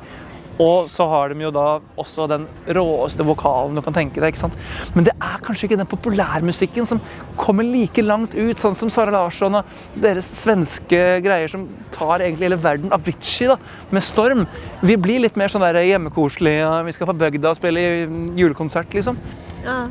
Og 0.60 0.90
så 0.92 1.06
har 1.08 1.32
de 1.32 1.40
jo 1.40 1.50
da 1.54 1.78
også 2.00 2.26
den 2.28 2.42
råeste 2.76 3.24
vokalen 3.24 3.78
du 3.78 3.80
kan 3.84 3.94
tenke 3.96 4.20
deg. 4.20 4.34
ikke 4.34 4.42
sant? 4.42 4.58
Men 4.92 5.06
det 5.08 5.14
er 5.16 5.40
kanskje 5.44 5.68
ikke 5.68 5.78
den 5.80 5.88
populærmusikken 5.88 6.88
som 6.88 7.00
kommer 7.40 7.64
like 7.64 8.04
langt 8.04 8.36
ut, 8.36 8.60
sånn 8.60 8.76
som 8.76 8.92
Sara 8.92 9.14
Larsson 9.14 9.56
og 9.56 9.70
deres 10.04 10.28
svenske 10.42 11.00
greier 11.24 11.48
som 11.48 11.64
tar 11.94 12.20
egentlig 12.20 12.50
hele 12.50 12.60
verden. 12.60 12.92
Avicii 12.92 13.48
da, 13.48 13.56
med 13.90 14.04
storm. 14.04 14.44
Vi 14.84 14.98
blir 15.00 15.24
litt 15.24 15.38
mer 15.40 15.52
sånn 15.52 15.64
der 15.64 15.80
hjemmekoselige, 15.80 16.68
vi 16.84 16.96
skal 16.96 17.08
på 17.08 17.18
bygda 17.24 17.54
og 17.54 17.60
spille 17.60 17.86
julekonsert, 18.36 18.92
liksom. 18.92 19.20
Ja. 19.64 19.86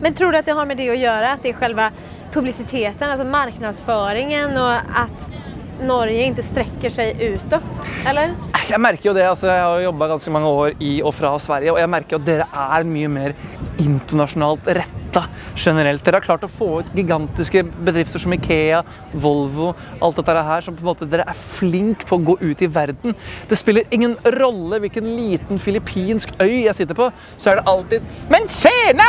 Men 0.00 0.16
tror 0.16 0.32
du 0.32 0.40
at 0.40 0.48
det 0.48 0.56
har 0.56 0.66
med 0.66 0.80
det 0.80 0.90
å 0.90 0.96
gjøre? 0.96 1.36
At 1.36 1.44
det 1.44 1.52
er 1.52 1.60
selve 1.60 1.90
publisiteten, 2.34 3.10
altså 3.10 3.26
markedsføringen, 3.30 4.58
og 4.58 4.96
at 5.04 5.39
Norge 5.80 6.26
ikke 6.28 6.44
strekker 6.44 6.92
seg 6.92 7.20
utåt? 7.34 7.82
Eller? 8.08 8.34
Jeg 8.70 8.80
merker 8.82 9.10
jo 9.10 9.14
det. 9.16 9.26
altså 9.26 9.48
Jeg 9.50 9.64
har 9.64 9.84
jobba 9.86 10.10
ganske 10.12 10.32
mange 10.34 10.52
år 10.60 10.74
i 10.84 10.92
og 11.02 11.14
fra 11.16 11.32
Sverige, 11.42 11.74
og 11.74 11.80
jeg 11.80 11.90
merker 11.90 12.20
at 12.20 12.26
dere 12.26 12.48
er 12.52 12.88
mye 12.88 13.10
mer 13.10 13.36
internasjonalt 13.80 14.66
retta 15.10 15.26
generelt. 15.56 16.04
Dere 16.04 16.18
har 16.18 16.24
klart 16.24 16.44
å 16.44 16.50
få 16.50 16.80
ut 16.80 16.90
gigantiske 16.94 17.64
bedrifter 17.84 18.20
som 18.22 18.32
Ikea, 18.32 18.82
Volvo, 19.12 19.74
alt 20.00 20.16
dette 20.16 20.42
her, 20.46 20.60
som 20.62 20.74
på 20.76 20.84
en 20.84 20.90
måte 20.90 21.08
dere 21.10 21.26
er 21.28 21.34
flink 21.34 22.06
på 22.06 22.16
å 22.16 22.24
gå 22.30 22.36
ut 22.40 22.62
i 22.62 22.70
verden. 22.70 23.14
Det 23.48 23.58
spiller 23.58 23.88
ingen 23.90 24.16
rolle 24.38 24.80
hvilken 24.80 25.06
liten 25.06 25.58
filippinsk 25.58 26.34
øy 26.40 26.66
jeg 26.66 26.76
sitter 26.76 26.94
på, 26.94 27.10
så 27.36 27.50
er 27.50 27.60
det 27.60 27.66
alltid 27.70 28.02
Men 28.30 28.46
tjene! 28.48 29.08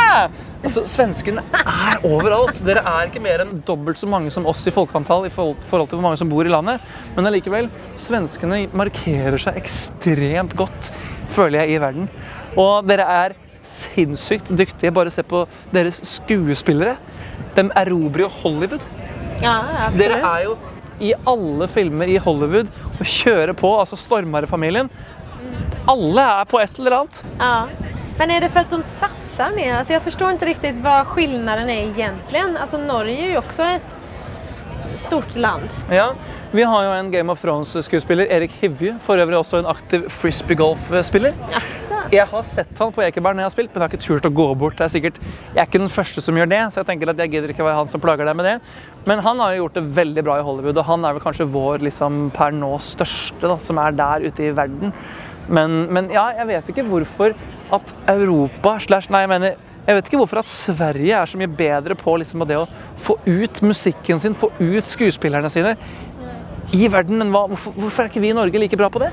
Altså, 0.62 0.84
Svenskene 0.86 1.42
er 1.58 2.04
overalt. 2.06 2.60
Dere 2.62 2.84
er 2.86 3.08
ikke 3.08 3.22
mer 3.22 3.42
enn 3.42 3.64
dobbelt 3.66 3.98
så 3.98 4.06
mange 4.06 4.30
som 4.30 4.46
oss 4.46 4.62
i 4.70 4.74
folkeantall 4.74 5.26
i 5.26 5.32
forhold 5.32 5.58
til 5.64 5.96
hvor 5.96 6.04
mange 6.04 6.20
som 6.20 6.30
bor 6.30 6.46
i 6.46 6.52
landet. 6.52 6.82
Men 7.16 7.26
allikevel, 7.26 7.66
svenskene 7.98 8.68
markerer 8.70 9.42
seg 9.42 9.58
ekstremt 9.58 10.54
godt, 10.58 10.92
føler 11.34 11.64
jeg, 11.64 11.74
i 11.74 11.82
verden. 11.82 12.06
Og 12.60 12.86
dere 12.86 13.08
er 13.10 13.34
sinnssykt 13.72 14.50
dyktige. 14.58 14.92
Bare 14.94 15.10
se 15.10 15.24
på 15.26 15.44
deres 15.74 16.00
skuespillere. 16.06 16.96
De 17.56 17.68
erobrer 17.76 18.26
jo 18.26 18.30
Hollywood. 18.42 18.84
Ja, 19.42 19.56
absolutt. 19.86 19.98
Dere 19.98 20.20
er 20.20 20.44
jo 20.46 20.58
i 21.02 21.14
alle 21.26 21.68
filmer 21.68 22.10
i 22.12 22.18
Hollywood 22.22 22.70
og 22.98 23.06
kjører 23.06 23.54
på. 23.58 23.72
Altså 23.80 23.98
Stormare-familien. 23.98 24.90
Alle 25.90 26.28
er 26.40 26.44
på 26.48 26.60
et 26.62 26.78
eller 26.78 27.00
annet. 27.00 27.24
Ja. 27.38 27.56
Men 28.18 28.30
är 28.30 28.40
det 28.40 28.48
för 28.48 28.60
att 28.60 28.70
de 28.70 28.82
satsar 28.82 29.50
mer? 29.56 29.74
Alltså 29.74 29.92
jag 29.92 30.02
förstår 30.02 30.30
inte 30.30 30.46
riktigt 30.46 30.76
vad 30.76 31.06
skillnaden 31.06 31.70
är 31.70 31.82
egentligen. 31.82 32.56
Alltså 32.56 32.76
Norge 32.76 33.26
är 33.26 33.30
ju 33.30 33.38
också 33.38 33.62
ett 33.62 33.98
stort 35.00 35.36
land. 35.36 35.72
Ja, 35.92 36.12
vi 36.52 36.64
har 36.68 36.84
jo 36.84 36.90
en 36.94 37.10
Game 37.12 37.32
of 37.32 37.40
Thrones-skuespiller, 37.40 38.28
Erik 38.30 38.52
Hivju. 38.60 38.94
For 39.00 39.20
øvrig 39.20 39.38
også 39.38 39.62
en 39.62 39.68
aktiv 39.70 40.04
frisbee-golf-spiller. 40.12 41.34
Altså. 41.56 42.02
Jeg 42.12 42.26
har 42.28 42.46
sett 42.48 42.78
han 42.78 42.92
på 42.92 43.04
Ekeberg 43.06 43.38
når 43.38 43.46
jeg 43.46 43.50
har 43.50 43.54
spilt, 43.54 43.72
men 43.72 43.80
jeg 43.80 43.88
har 43.88 43.96
ikke 43.96 44.04
turt 44.04 44.28
å 44.28 44.32
gå 44.42 44.48
bort. 44.60 44.76
Det 44.78 44.86
er 44.86 44.94
sikkert, 44.94 45.20
jeg 45.22 45.62
er 45.62 45.70
ikke 45.70 45.82
den 45.84 45.92
første 45.92 46.24
som 46.24 46.36
gjør 46.36 46.52
det, 46.52 46.62
så 46.72 46.82
jeg 46.82 46.90
tenker 46.92 47.12
at 47.12 47.24
jeg 47.24 47.34
gidder 47.34 47.54
ikke 47.54 47.66
være 47.66 47.80
han 47.80 47.90
som 47.92 48.04
plager 48.04 48.28
deg 48.28 48.38
med 48.38 48.50
det. 48.50 48.54
Men 49.08 49.24
han 49.24 49.40
har 49.42 49.54
jo 49.54 49.64
gjort 49.64 49.80
det 49.80 49.84
veldig 50.02 50.26
bra 50.28 50.38
i 50.38 50.46
Hollywood, 50.46 50.78
og 50.82 50.88
han 50.90 51.08
er 51.08 51.16
vel 51.16 51.24
kanskje 51.24 51.48
vår 51.56 51.84
liksom, 51.88 52.22
per 52.36 52.54
nå 52.56 52.72
største 52.82 53.48
da, 53.48 53.58
som 53.62 53.80
er 53.82 53.96
der 53.96 54.28
ute 54.28 54.48
i 54.48 54.54
verden. 54.56 54.94
Men, 55.48 55.84
men 55.90 56.12
ja, 56.12 56.28
jeg 56.38 56.50
vet 56.52 56.72
ikke 56.72 56.86
hvorfor 56.86 57.34
at 57.72 57.94
Europa 58.12 58.76
slash 58.84 59.10
Nei, 59.10 59.24
jeg 59.24 59.32
mener 59.32 59.68
jeg 59.82 59.96
vet 59.98 60.08
ikke 60.08 60.18
hvorfor 60.20 60.38
at 60.42 60.46
Sverige 60.46 61.16
er 61.18 61.26
så 61.26 61.38
mye 61.40 61.50
bedre 61.50 61.96
på 61.98 62.14
liksom, 62.22 62.44
det 62.46 62.58
å 62.60 62.68
få 63.02 63.16
ut 63.26 63.62
musikken 63.66 64.20
sin, 64.22 64.36
få 64.38 64.52
ut 64.60 64.86
skuespillerne 64.86 65.50
sine 65.50 65.74
i 66.72 66.86
verden. 66.90 67.18
Men 67.18 67.32
hva, 67.34 67.48
hvorfor, 67.50 67.74
hvorfor, 67.74 68.04
er 68.04 68.12
ikke 68.12 68.22
vi 68.22 68.30
i 68.30 68.36
Norge 68.36 68.62
like 68.62 68.78
bra 68.78 68.90
på 68.92 69.02
det? 69.02 69.10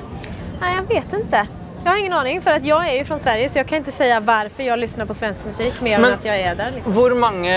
Nei, 0.60 0.76
Jeg 0.76 0.86
vet 0.92 1.18
ikke. 1.24 1.46
Jeg 1.80 1.88
har 1.88 1.98
ingen 2.02 2.14
aning, 2.14 2.42
for 2.44 2.60
jeg 2.60 2.76
er 2.76 2.98
jo 3.00 3.08
fra 3.08 3.18
Sverige, 3.22 3.50
så 3.50 3.62
jeg 3.62 3.68
kan 3.70 3.82
ikke 3.82 3.96
si 3.96 4.08
hvorfor 4.12 4.66
jeg 4.66 4.74
hører 4.76 5.08
på 5.10 5.16
svensk 5.16 5.46
musikk. 5.48 5.82
mer 5.82 5.98
enn 5.98 6.18
at 6.18 6.26
jeg 6.28 6.42
er 6.44 6.58
der. 6.60 6.74
Liksom. 6.76 6.94
Hvor 6.94 7.16
mange 7.18 7.56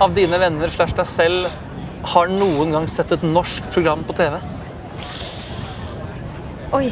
av 0.00 0.14
dine 0.14 0.38
venner 0.40 0.70
slash 0.72 0.94
deg 0.96 1.08
selv 1.10 1.50
har 2.06 2.30
noen 2.30 2.72
gang 2.72 2.86
sett 2.88 3.12
et 3.12 3.24
norsk 3.26 3.66
program 3.74 4.04
på 4.06 4.16
TV? 4.16 4.38
Oi. 6.78 6.86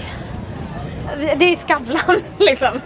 Det 1.14 1.38
er 1.38 1.52
jo 1.52 1.60
Skavlan, 1.62 2.26
liksom. 2.48 2.82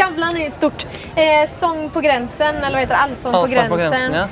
Skavlan 0.00 0.36
är 0.36 0.50
stort. 0.50 0.86
Eh, 1.16 1.48
sång 1.48 1.90
på 1.90 2.00
grensen, 2.00 2.56
eller 2.56 2.70
hva 2.78 2.80
heter 2.80 2.94
det? 2.94 3.00
Allsång 3.00 3.32
på 3.32 3.46
gränsen. 3.46 3.68
på 3.68 3.76
gränsen 3.76 4.12
ja. 4.14 4.26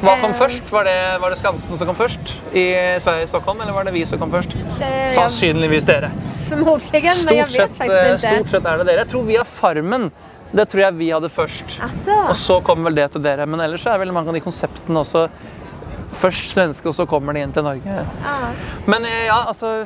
Hva 0.00 0.14
kom 0.20 0.30
Eh, 0.30 0.36
først? 0.36 0.70
Var 0.72 0.84
det, 0.84 1.18
var 1.20 1.30
det 1.30 1.36
Skansen 1.36 1.76
som 1.76 1.86
kom 1.86 1.96
først 1.96 2.32
i 2.56 2.62
Sverige, 3.00 3.26
Stockholm, 3.28 3.60
eller 3.60 3.72
var 3.72 3.84
det 3.84 3.92
vi 3.92 4.06
som 4.06 4.18
kom 4.18 4.30
først? 4.32 4.54
Det, 4.80 5.10
Sannsynligvis 5.14 5.84
dere. 5.84 6.10
Förmodligen, 6.48 7.16
men 7.26 7.36
jeg 7.36 7.48
Stort 7.48 7.60
vet 7.60 7.70
sett, 7.70 7.70
eh, 7.70 7.86
faktisk 7.86 8.24
ikke. 8.24 8.34
stort 8.36 8.48
sett 8.48 8.66
er 8.66 8.78
det 8.80 8.86
dere. 8.86 8.96
Jeg 9.04 9.08
tror 9.12 9.24
vi 9.28 9.36
har 9.36 9.44
Farmen. 9.44 10.10
Det 10.52 10.68
tror 10.68 10.80
jeg 10.86 10.94
vi 10.98 11.10
hadde 11.10 11.28
først. 11.28 11.76
Altså, 11.82 12.16
Og 12.28 12.34
så 12.36 12.60
kom 12.64 12.84
vel 12.84 12.94
det 12.94 13.10
til 13.12 13.22
dere. 13.22 13.46
Men 13.46 13.60
ellers 13.60 13.84
er 13.86 13.98
vel 13.98 14.12
mange 14.12 14.28
av 14.28 14.34
de 14.34 14.40
konseptene 14.40 14.98
også 15.04 15.28
først 16.12 16.54
svenske, 16.56 16.88
og 16.88 16.94
så 16.96 17.06
kommer 17.06 17.32
de 17.36 17.40
inn 17.44 17.52
til 17.52 17.62
Norge. 17.62 18.06
Ah. 18.26 18.50
Men 18.86 19.04
eh, 19.04 19.26
ja, 19.26 19.44
altså 19.46 19.84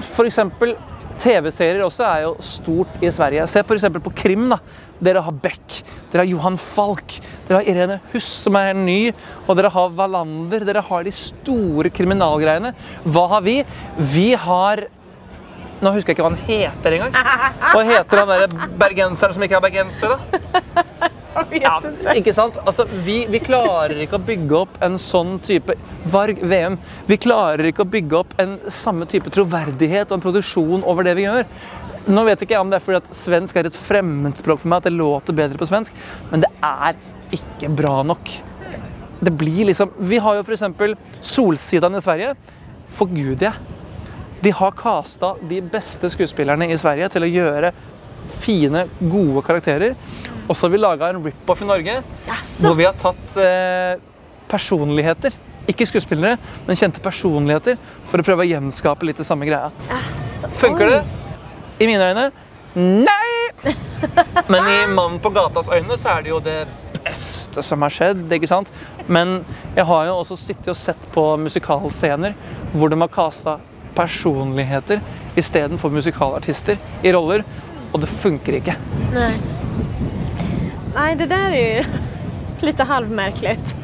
For 0.00 0.24
eksempel 0.24 0.76
TV-serier 1.24 1.84
også 1.84 2.04
er 2.06 2.24
jo 2.26 2.32
stort 2.44 2.98
i 3.02 3.10
Sverige. 3.12 3.46
Se 3.48 3.62
eksempel 3.64 4.02
på 4.04 4.12
krim. 4.14 4.48
da. 4.52 4.58
Dere 5.04 5.22
har 5.24 5.32
Beck, 5.32 5.80
dere 6.12 6.22
har 6.22 6.30
Johan 6.30 6.56
Falk, 6.60 7.16
dere 7.48 7.60
har 7.60 7.68
Irene 7.68 7.96
Huss, 8.12 8.28
som 8.44 8.56
er 8.56 8.72
ny, 8.76 9.12
og 9.48 9.56
dere 9.58 9.72
har 9.72 9.94
Wallander. 9.96 10.64
Dere 10.64 10.84
har 10.84 11.04
de 11.04 11.12
store 11.12 11.90
kriminalgreiene. 11.90 12.74
Hva 13.04 13.24
har 13.34 13.44
vi? 13.46 13.62
Vi 13.98 14.32
har 14.34 14.86
Nå 15.82 15.90
husker 15.92 16.12
jeg 16.12 16.16
ikke 16.16 16.24
hva 16.24 16.30
han 16.30 16.44
heter 16.46 16.94
engang. 16.96 17.16
Hva 17.74 17.80
heter 17.84 18.20
han 18.22 18.30
der 18.30 18.68
bergenseren 18.78 19.34
som 19.34 19.42
ikke 19.44 19.58
er 19.58 19.64
bergenser, 19.66 20.14
da? 20.14 20.84
Ja, 21.64 21.76
ikke. 21.78 22.16
ikke 22.20 22.34
sant? 22.36 22.58
Altså, 22.64 22.86
vi, 23.06 23.22
vi 23.30 23.40
klarer 23.42 23.96
ikke 24.04 24.18
å 24.18 24.26
bygge 24.26 24.58
opp 24.64 24.78
en 24.84 24.98
sånn 25.00 25.36
type 25.44 25.76
Varg 26.12 26.42
VM. 26.42 26.78
Vi 27.10 27.18
klarer 27.20 27.70
ikke 27.70 27.84
å 27.84 27.90
bygge 27.90 28.20
opp 28.20 28.34
en 28.42 28.58
samme 28.72 29.08
type 29.10 29.32
troverdighet 29.34 30.10
og 30.10 30.18
en 30.18 30.24
produksjon 30.24 30.86
over 30.88 31.06
det 31.06 31.16
vi 31.18 31.26
gjør. 31.26 31.46
Nå 32.04 32.24
vet 32.26 32.42
ikke 32.44 32.56
jeg 32.56 32.64
om 32.64 32.72
det 32.72 32.80
er 32.80 32.84
fordi 32.84 33.00
at 33.00 33.14
svensk 33.16 33.56
er 33.56 33.70
et 33.70 33.78
fremmedspråk 33.80 34.60
for 34.60 34.70
meg, 34.70 34.82
at 34.82 34.90
det 34.90 34.96
låter 34.98 35.36
bedre 35.36 35.60
på 35.60 35.68
svensk, 35.70 35.94
men 36.32 36.44
det 36.44 36.50
er 36.60 36.98
ikke 37.32 37.70
bra 37.72 38.02
nok. 38.04 38.28
Det 39.24 39.32
blir 39.32 39.70
liksom 39.70 39.94
Vi 40.10 40.18
har 40.20 40.36
jo 40.36 40.42
f.eks. 40.44 40.66
Solsidan 41.24 41.96
i 41.96 42.02
Sverige. 42.04 42.34
Forguder 42.98 43.48
jeg. 43.48 43.74
De 44.44 44.52
har 44.52 44.74
casta 44.76 45.32
de 45.48 45.62
beste 45.72 46.10
skuespillerne 46.12 46.68
i 46.68 46.76
Sverige 46.76 47.08
til 47.14 47.24
å 47.24 47.30
gjøre 47.30 47.70
fine, 48.42 48.86
gode 49.00 49.42
karakterer. 49.46 49.96
Og 50.48 50.56
så 50.56 50.66
har 50.66 50.74
vi 50.74 50.80
laga 50.82 51.08
en 51.10 51.22
rip-off 51.24 51.62
i 51.64 51.68
Norge 51.68 51.96
Asså. 52.28 52.68
hvor 52.68 52.78
vi 52.78 52.86
har 52.88 52.96
tatt 53.00 53.36
eh, 53.40 53.96
personligheter. 54.50 55.36
Ikke 55.70 55.86
skuespillere, 55.88 56.36
men 56.66 56.76
kjente 56.76 57.00
personligheter 57.00 57.78
for 58.10 58.20
å 58.20 58.26
prøve 58.26 58.44
å 58.44 58.50
gjenskape 58.50 59.08
litt 59.08 59.20
det 59.22 59.26
samme 59.28 59.48
greia. 59.48 59.72
Asså. 59.88 60.50
Funker 60.60 60.90
oi. 60.90 60.96
det? 60.98 61.04
I 61.80 61.88
mine 61.90 62.10
øyne 62.12 62.30
nei! 62.74 63.30
Men 64.50 64.66
i 64.66 64.78
Mannen 64.90 65.20
på 65.22 65.30
gatas 65.32 65.68
øyne 65.72 65.96
så 65.96 66.16
er 66.16 66.24
det 66.24 66.32
jo 66.32 66.40
det 66.42 66.64
beste 67.04 67.62
som 67.64 67.84
har 67.84 67.92
skjedd. 67.94 68.24
ikke 68.32 68.50
sant? 68.50 68.70
Men 69.06 69.38
jeg 69.76 69.86
har 69.88 70.08
jo 70.08 70.16
også 70.20 70.36
sittet 70.40 70.72
og 70.72 70.78
sett 70.78 71.06
på 71.14 71.24
musikalscener 71.40 72.34
hvor 72.74 72.92
de 72.92 72.98
har 73.00 73.12
kasta 73.12 73.58
personligheter 73.94 75.02
istedenfor 75.38 75.92
musikalartister 75.94 76.80
i 77.02 77.12
roller, 77.14 77.44
og 77.94 78.00
det 78.02 78.10
funker 78.10 78.58
ikke. 78.58 78.74
Nei. 79.14 79.32
Nei, 80.94 81.14
det 81.18 81.28
der 81.30 81.54
er 81.54 81.78
jo 81.78 81.84
litt 82.66 82.80
halvmärkligt. 82.80 83.74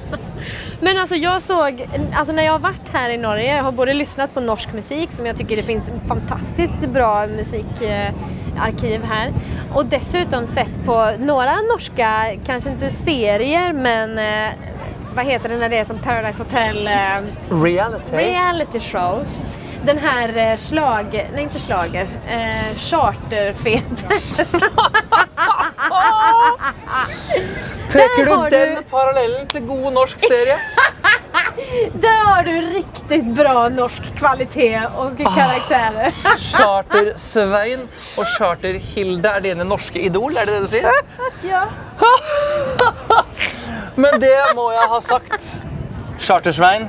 Men 0.80 0.98
alltså 0.98 1.16
jag 1.16 1.42
såg, 1.42 1.88
alltså 2.14 2.32
när 2.32 2.42
jag 2.42 2.52
har 2.52 2.58
varit 2.58 2.88
här 2.92 3.10
i 3.10 3.16
Norge, 3.16 3.56
jag 3.56 3.62
har 3.64 3.72
både 3.72 3.94
lyssnat 3.94 4.34
på 4.34 4.40
norsk 4.40 4.72
musik 4.72 5.12
som 5.12 5.26
jag 5.26 5.36
tycker 5.36 5.56
det 5.56 5.62
finns 5.62 5.90
fantastiskt 6.08 6.78
bra 6.88 7.26
musikarkiv 7.26 9.02
här 9.04 9.32
och 9.74 9.86
dessutom 9.86 10.46
sett 10.46 10.84
på 10.84 11.10
några 11.18 11.56
norska, 11.60 12.24
kanske 12.46 12.70
inte 12.70 12.90
serier 12.90 13.72
men 13.72 14.18
eh, 14.18 14.54
vad 15.14 15.24
heter 15.26 15.48
det 15.48 15.56
när 15.56 15.68
det 15.68 15.76
är 15.76 15.84
som 15.84 15.98
Paradise 15.98 16.42
Hotel? 16.42 16.86
Eh, 16.86 17.62
Reality. 17.62 18.16
reality 18.16 18.80
shows. 18.80 19.42
Den 19.84 19.98
här 19.98 20.36
eh, 20.52 20.56
slag... 20.56 21.28
Nej, 21.34 21.42
inte 21.42 21.60
slager. 21.60 22.08
Eh, 22.28 22.76
charterfeber. 22.78 24.10
Peker 27.92 28.24
du 28.26 28.50
den 28.50 28.74
du- 28.76 28.82
parallellen 28.90 29.46
til 29.48 29.60
god 29.66 29.92
norsk 29.92 30.18
serie? 30.20 30.58
Där 31.94 32.24
har 32.24 32.44
du 32.44 32.60
riktigt 32.60 33.24
bra 33.26 33.68
norsk 33.68 34.02
kvalitet 34.18 34.80
och 34.96 35.18
karaktärer. 35.18 36.12
Charter-Svein 36.38 37.88
og 38.16 38.24
Charter-Hilde 38.38 39.28
er 39.28 39.40
dine 39.44 39.64
norske 39.64 40.00
idol, 40.00 40.36
er 40.36 40.44
det 40.48 40.54
det 40.54 40.62
du 40.62 40.68
sier? 40.72 40.88
ja. 41.44 41.62
Men 43.94 44.20
det 44.22 44.32
må 44.56 44.70
jeg 44.72 44.88
ha 44.94 45.00
sagt. 45.04 45.60
Charter-Svein, 46.18 46.88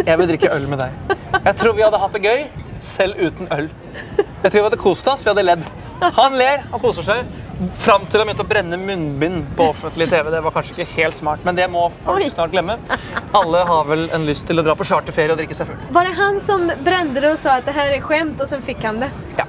jeg 0.00 0.18
vil 0.18 0.28
drikke 0.30 0.50
øl 0.54 0.66
med 0.70 0.82
deg. 0.82 1.14
Jeg 1.42 1.54
tror 1.60 1.76
vi 1.76 1.84
hadde 1.84 2.00
hatt 2.02 2.16
det 2.16 2.24
gøy, 2.24 2.42
selv 2.82 3.20
uten 3.20 3.48
øl. 3.54 3.70
Jeg 4.42 4.50
tror 4.50 4.58
vi 4.58 4.66
hadde 4.66 4.80
kost 4.80 5.08
oss, 5.12 5.24
vi 5.24 5.32
hadde 5.32 5.44
ledd. 5.46 5.64
Han 6.16 6.34
ler, 6.34 6.64
og 6.74 6.82
koser 6.82 7.04
seg. 7.06 7.28
Fram 7.78 8.08
til 8.10 8.18
han 8.18 8.26
begynte 8.26 8.42
å 8.42 8.48
brenne 8.50 8.78
munnbind 8.80 9.52
på 9.58 9.68
offentlig 9.70 10.08
TV. 10.10 10.32
Det 10.34 10.40
var 10.42 10.54
kanskje 10.54 10.74
ikke 10.74 10.88
helt 10.96 11.18
smart, 11.18 11.44
men 11.46 11.54
det 11.58 11.68
må 11.70 11.84
folk 12.02 12.26
snart 12.32 12.54
glemme. 12.54 12.74
Alle 13.38 13.62
har 13.68 13.86
vel 13.86 14.08
en 14.10 14.26
lyst 14.26 14.48
til 14.48 14.58
å 14.58 14.64
dra 14.66 14.74
på 14.78 14.86
charterferie 14.88 15.36
og 15.36 15.38
drikke 15.38 15.54
seg 15.54 15.70
full. 15.70 15.78
Var 15.94 16.08
det 16.08 16.16
han 16.18 16.40
som 16.42 16.66
brente 16.82 17.22
det 17.22 17.30
og 17.36 17.38
sa 17.38 17.60
at 17.60 17.68
det 17.68 17.76
her 17.76 17.94
er 17.94 18.02
skjemt, 18.02 18.42
og 18.42 18.50
så 18.50 18.58
fikk 18.64 18.82
han 18.88 18.98
det? 19.04 19.12
Ja. 19.38 19.46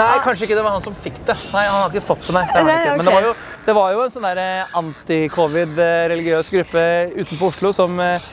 Nei, 0.00 0.12
kanskje 0.24 0.46
ikke 0.48 0.56
det 0.58 0.64
var 0.66 0.74
han 0.76 0.84
som 0.84 0.94
fikk 1.04 1.18
det. 1.28 1.36
Nei, 1.52 1.64
han 1.66 1.80
har 1.82 1.92
ikke 1.92 2.04
fått 2.04 2.26
det, 2.26 2.34
nei. 2.36 2.44
Det 2.50 2.62
Nei, 2.66 2.76
okay. 2.82 2.96
Men 2.98 3.06
det 3.08 3.14
var 3.14 3.26
jo, 3.28 3.32
det 3.66 3.76
var 3.78 3.92
jo 3.94 4.02
en 4.04 4.14
sånn 4.14 4.26
eh, 4.32 4.76
anti-covid-religiøs 4.80 6.50
gruppe 6.54 6.84
utenfor 7.14 7.52
Oslo 7.52 7.72
som 7.76 8.00
eh, 8.02 8.26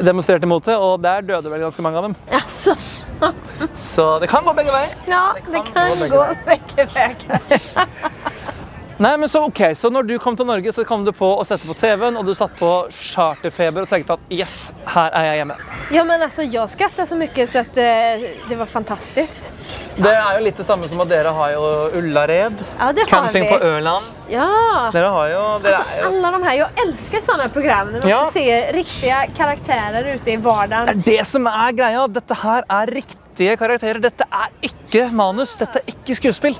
demonstrerte 0.00 0.48
mot 0.50 0.64
det, 0.66 0.76
og 0.78 0.98
der 1.04 1.26
døde 1.26 1.52
vel 1.52 1.66
ganske 1.66 1.84
mange 1.84 2.00
av 2.02 2.08
dem. 2.10 2.16
Alltså, 2.40 2.76
Så 3.76 4.06
det 4.22 4.30
kan 4.32 4.44
gå 4.46 4.54
begge 4.56 4.72
veier. 4.72 4.94
ja, 5.10 5.34
Det 5.36 5.52
det 5.52 5.64
kan 5.74 5.90
gå 5.90 5.96
begge 6.00 6.16
gå 6.16 6.24
begge 6.46 6.86
vägar. 6.94 7.88
Nei, 9.00 9.14
men 9.16 9.28
så 9.32 9.40
ok, 9.46 9.60
så 9.76 9.88
når 9.88 10.02
du 10.10 10.18
kom 10.20 10.36
til 10.36 10.44
Norge, 10.44 10.72
så 10.76 10.82
kom 10.84 11.06
du 11.06 11.10
på 11.16 11.24
å 11.40 11.44
sette 11.48 11.64
på 11.64 11.72
TV-en, 11.72 12.18
og 12.20 12.26
du 12.28 12.34
satt 12.36 12.52
på 12.58 12.68
charterfeber 12.92 13.86
og 13.86 13.88
tenkte 13.88 14.18
at 14.18 14.34
yes, 14.34 14.56
her 14.92 15.14
er 15.16 15.24
jeg 15.24 15.38
hjemme. 15.40 15.56
Ja, 15.96 16.02
men 16.04 16.20
altså, 16.26 16.44
jeg 16.44 16.68
skrattar 16.68 17.08
så 17.08 17.16
mye 17.16 17.46
så 17.48 17.62
at 17.62 17.80
eh, 17.80 18.26
det 18.50 18.58
var 18.60 18.68
fantastisk. 18.68 19.48
Det 19.96 20.12
er 20.12 20.36
jo 20.36 20.44
litt 20.44 20.60
det 20.60 20.66
samme 20.68 20.90
som 20.90 21.00
at 21.00 21.08
dere 21.08 21.32
har 21.32 21.54
jo 21.54 21.62
Ullared, 21.96 22.60
Ja, 22.76 22.90
det 22.92 23.06
har 23.06 23.10
camping 23.14 23.46
vi. 23.46 23.54
på 23.54 23.70
Ørland. 23.70 24.12
Ja! 24.30 24.50
Dere 24.92 25.14
har 25.16 25.32
jo, 25.32 25.40
dere 25.64 25.80
altså, 25.80 25.96
jo 26.02 26.10
Alle 26.10 26.34
de 26.36 26.42
her, 26.44 26.58
Jeg 26.60 26.84
elsker 26.84 27.24
sånne 27.24 27.48
program 27.56 27.92
när 27.92 28.00
man 28.00 28.08
Ja. 28.08 28.20
får 28.26 28.32
se 28.36 28.72
riktige 28.76 29.22
karakterer 29.36 30.14
ute 30.14 30.30
i 30.30 30.36
vardagen. 30.36 30.86
Det 31.02 31.16
er 31.16 31.22
det 31.22 31.26
som 31.26 31.46
er 31.46 31.72
greia. 31.72 32.06
Dette 32.06 32.34
her 32.44 32.62
er 32.68 32.86
riktige 33.40 33.56
karakterer. 33.56 34.00
Dette 34.02 34.24
er 34.28 34.50
ikke 34.62 35.06
manus. 35.16 35.54
Dette 35.56 35.80
er 35.80 35.88
ikke 35.94 36.14
skuespill. 36.18 36.56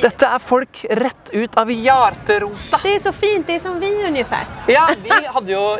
Dette 0.00 0.24
er 0.26 0.40
folk 0.40 0.80
rett 0.96 1.30
ut 1.34 1.56
av 1.60 1.68
hjerterota. 1.70 2.80
Det 2.82 2.94
er 2.96 3.02
så 3.04 3.12
fint, 3.12 3.46
det 3.46 3.56
er 3.58 3.60
som 3.60 3.76
vi 3.80 3.90
ungefær. 4.08 4.46
Ja, 4.68 4.86
vi 5.02 5.10
hadde 5.10 5.52
jo 5.52 5.76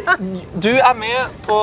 Du 0.61 0.71
er 0.75 0.95
med 0.95 1.33
på 1.47 1.57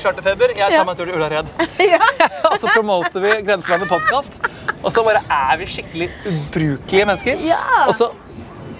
Charterfeber. 0.00 0.54
Jeg 0.56 0.64
tar 0.64 0.70
Ja. 0.72 0.84
meg 0.84 0.90
en 0.90 0.96
tur 0.96 1.04
til 1.06 1.14
Ullared. 1.14 1.46
ja. 1.78 2.00
Og 2.50 2.58
så 2.60 2.68
promoter 2.74 3.20
vi 3.20 3.42
Grenselandet 3.44 3.88
podkast. 3.88 4.32
Og 4.82 4.92
så 4.92 5.02
bare 5.04 5.22
er 5.30 5.56
vi 5.58 5.66
skikkelig 5.66 6.10
ubrukelige 6.26 7.06
mennesker. 7.06 7.36
Ja. 7.44 7.60
Og 7.88 7.94
så 7.94 8.10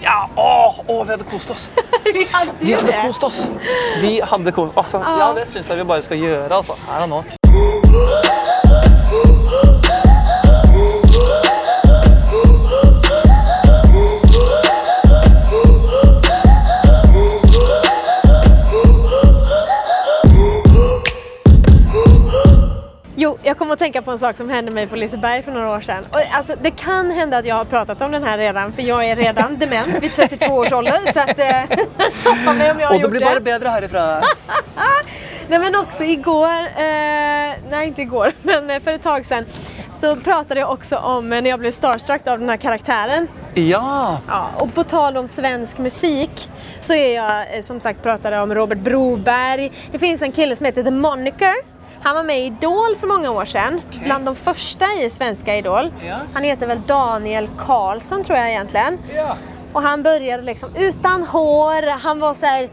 Ja, 0.01 0.27
å, 0.37 0.83
å, 0.91 1.03
vi 1.05 1.11
hadde 1.15 1.23
kost 1.23 1.49
oss. 1.49 1.69
vi 2.13 2.25
hadde, 2.29 2.51
Vi 2.59 2.73
hadde 2.73 2.87
det. 2.91 2.99
kost 3.05 3.23
oss. 3.23 3.39
Vi 4.01 4.19
hadde 4.21 4.51
kost 4.51 4.77
altså, 4.77 4.99
Ja, 5.01 5.33
det 5.33 5.47
syns 5.47 5.69
jeg 5.69 5.77
vi 5.77 5.83
bare 5.83 6.01
skal 6.01 6.17
gjøre. 6.17 6.51
Altså, 6.53 6.75
her 6.89 7.07
og 7.07 7.09
nå. 7.09 8.24
Kommer 23.85 24.01
på 24.01 24.11
en 24.11 24.19
sak 24.19 24.37
som 24.37 24.49
hendte 24.49 24.71
meg 24.73 24.89
på 24.89 24.97
Liseberg 24.97 25.43
for 25.45 25.53
noen 25.53 25.67
år 25.69 25.83
siden. 25.85 26.07
Og, 26.09 26.21
altså, 26.33 26.55
det 26.57 26.71
kan 26.79 27.11
hende 27.13 27.37
at 27.37 27.45
jeg 27.45 27.53
har 27.53 27.67
pratet 27.69 28.01
om 28.01 28.15
den 28.15 28.23
her 28.25 28.39
redan, 28.41 28.73
for 28.73 28.81
jeg 28.81 29.11
er 29.11 29.19
redan 29.19 29.59
dement 29.61 29.99
ved 30.01 30.09
32 30.09 30.49
års 30.49 30.73
ålder. 30.73 31.05
Så 31.13 31.21
at, 31.21 31.37
eh, 31.45 31.75
stoppa 32.19 32.55
meg 32.57 32.71
om 32.71 32.81
jeg 32.81 32.89
har 32.89 32.89
gjort 32.89 32.89
det. 32.89 32.95
Og 32.95 33.03
det 33.03 33.11
blir 33.13 33.27
bare 33.27 33.43
bedre 33.45 33.75
herifra. 33.75 34.05
Nei, 35.49 35.59
men 35.59 35.75
också 35.75 36.03
igår, 36.03 36.65
eh, 36.81 37.53
Nei, 37.69 37.83
ikke 37.91 38.01
i 38.01 38.05
igår, 38.09 38.33
men 38.49 38.73
for 38.81 38.97
et 38.97 39.05
tak 39.05 39.25
siden 39.25 39.45
så 39.93 40.15
pratet 40.19 40.57
jeg 40.59 40.67
også 40.67 40.97
om 40.97 41.29
når 41.29 41.45
jeg 41.45 41.59
ble 41.59 41.67
blev 41.67 41.75
starstruck 41.77 42.25
av 42.27 42.41
denne 42.41 42.57
karakteren. 42.59 43.29
Ja. 43.55 44.17
Ja, 44.27 44.41
Og 44.59 44.73
på 44.75 44.83
tal 44.83 45.15
om 45.21 45.29
svensk 45.31 45.77
musik 45.79 46.49
så 46.81 46.97
er 46.97 47.13
jag 47.13 47.53
eh, 47.53 47.61
som 47.61 47.79
sagt 47.79 48.01
pratet 48.03 48.33
om 48.41 48.51
Robert 48.57 48.81
Broberg. 48.83 49.69
Det 49.91 50.01
fins 50.01 50.25
en 50.25 50.33
kille 50.35 50.57
som 50.57 50.65
heter 50.65 50.83
The 50.83 50.91
Moniker. 50.91 51.74
Han 52.05 52.15
var 52.15 52.23
med 52.23 52.39
i 52.39 52.45
Idol 52.45 52.95
för 52.99 53.07
många 53.07 53.31
år 53.31 53.45
sedan, 53.45 53.81
bland 54.03 54.25
de 54.25 54.35
första 54.35 54.85
i 54.93 55.09
svenska 55.09 55.55
Idol. 55.55 55.91
Yeah. 56.03 56.19
Han 56.33 56.43
heter 56.43 56.67
väl 56.67 56.81
Daniel 56.87 57.49
Karlsson 57.57 58.23
tror 58.23 58.37
jag 58.37 58.49
egentligen. 58.49 58.99
ja. 59.15 59.37
Och 59.73 59.81
han 59.81 60.03
började 60.03 60.43
liksom 60.43 60.69
utan 60.75 61.23
hår, 61.23 61.87
han 61.97 62.19
var 62.19 62.33
så 62.33 62.45
här, 62.45 62.69